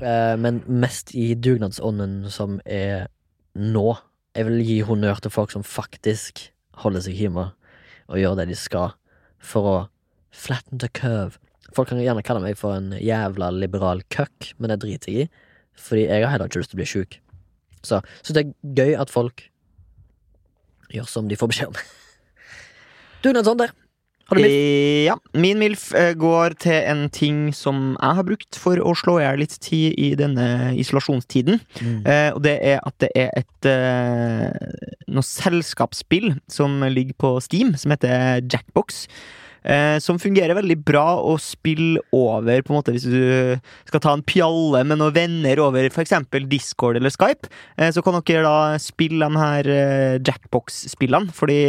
[0.00, 3.08] Men mest i dugnadsånden som er
[3.58, 3.88] nå.
[4.36, 6.46] Jeg vil gi honnør til folk som faktisk
[6.84, 7.50] holder seg hjemme
[8.08, 8.94] og gjør det de skal
[9.42, 9.76] for å
[10.32, 11.40] flatten the curve.
[11.74, 15.44] Folk kan gjerne kalle meg for en jævla liberal køkk, men det driter jeg i.
[15.76, 17.20] Fordi jeg har heller ikke lyst til å bli sjuk.
[17.86, 19.46] Så så det er gøy at folk
[20.90, 21.78] gjør som de får beskjed om.
[23.24, 23.72] Dugnadsånd der.
[24.30, 24.52] Har du milf?
[24.54, 25.16] Eh, Ja.
[25.34, 29.24] Min MILF eh, går til en ting som jeg har brukt for å slå i
[29.24, 31.58] hjel litt tid i denne isolasjonstiden.
[31.80, 32.06] Mm.
[32.06, 37.74] Eh, og det er at det er et eh, noe selskapsspill som ligger på Steam,
[37.80, 39.06] som heter Jackbox.
[39.64, 44.14] Eh, som fungerer veldig bra å spille over på en måte hvis du skal ta
[44.16, 46.14] en pjalle med noen venner over f.eks.
[46.48, 47.50] Discord eller Skype.
[47.76, 51.60] Eh, så kan dere da spille de her eh, Jackbox-spillene, fordi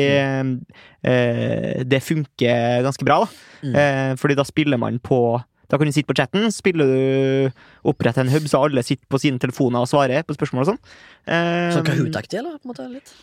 [1.04, 3.24] eh, det funker ganske bra.
[3.26, 3.76] da Mm.
[3.78, 7.52] eh, Fordi da spiller man på da kan du sitte på chatten, spiller du
[7.88, 10.80] opprette en hub, så alle sitter på sine telefoner og svarer på spørsmål og sånn.
[11.32, 12.58] Eh, Sånn Kahoot-aktig, eller?
[12.60, 13.14] På en måte, litt?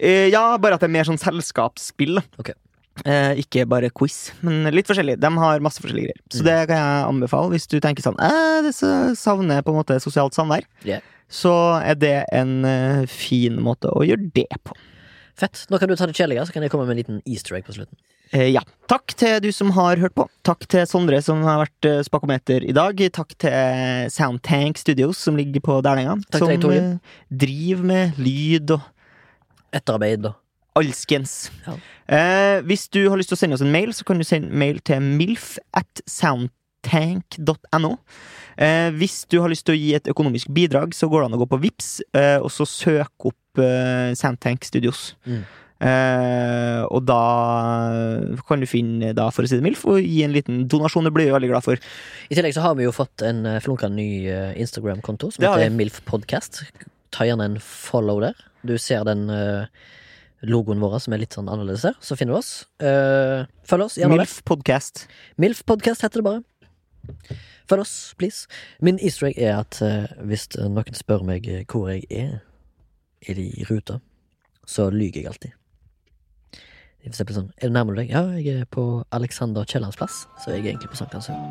[0.00, 2.16] eh, ja, bare at det er mer sånn selskapsspill.
[2.40, 2.52] da.
[3.08, 5.14] Eh, ikke bare quiz, men litt forskjellig.
[5.18, 6.20] De har masse forskjellige greier.
[6.30, 6.44] Så Mm.
[6.44, 10.62] det kan jeg anbefale hvis du tenker sånn eh, savner på en måte sosialt samvær.
[10.84, 11.00] Yeah.
[11.32, 11.50] Så
[11.82, 14.76] er det en eh, fin måte å gjøre det på.
[15.34, 15.64] Fett.
[15.70, 17.64] Nå kan du ta det kjedelige, så kan jeg komme med en liten easter egg
[17.64, 17.96] på slutten.
[18.34, 18.60] Eh, ja.
[18.88, 20.26] Takk til du som har hørt på.
[20.44, 23.00] Takk til Sondre som har vært eh, spakometer i dag.
[23.12, 26.18] Takk til Soundtank Studios som ligger på Dælenga.
[26.36, 28.82] Som deg, eh, driver med lyd og
[29.72, 30.36] Etterarbeid og
[30.76, 31.50] alskens.
[31.66, 31.74] Ja.
[32.08, 34.50] Eh, hvis du har lyst til å sende oss en mail, så kan du sende
[34.50, 37.94] mail til milf at soundtank.no.
[38.58, 41.38] Eh, hvis du har lyst til å gi et økonomisk bidrag, så går det an
[41.38, 45.12] å gå på Vips eh, og så søke opp eh, Soundtank Studios.
[45.24, 45.42] Mm.
[45.82, 47.22] Eh, og da
[48.46, 51.08] kan du finne da, for å si det mildt, og gi en liten donasjon.
[51.08, 51.80] Det blir vi veldig glad for.
[52.30, 55.74] I tillegg så har vi jo fått en uh, flunka ny eh, Instagram-konto som heter.
[55.74, 56.62] Milf Podcast.
[57.12, 58.38] Ta gjerne en follow der.
[58.62, 59.66] Du ser den eh,
[60.42, 62.66] logoen vår som er litt sånn annerledes her, Så finner du oss.
[62.82, 63.96] Uh, følg oss.
[63.98, 64.16] gjerne.
[64.18, 65.06] Milf Podcast.
[65.38, 66.42] Milf Podcast heter det bare.
[67.70, 68.46] Følg oss, please.
[68.80, 72.40] Min easter egg er at uh, hvis noen spør meg eh, hvor jeg er
[73.22, 74.00] i de ruta,
[74.66, 75.52] så lyver jeg alltid.
[77.02, 78.10] For eksempel sånn Er du nærmere deg?
[78.14, 81.50] Ja, jeg er på Alexander Kiellands plass, så jeg er egentlig på Sankthanshaugen.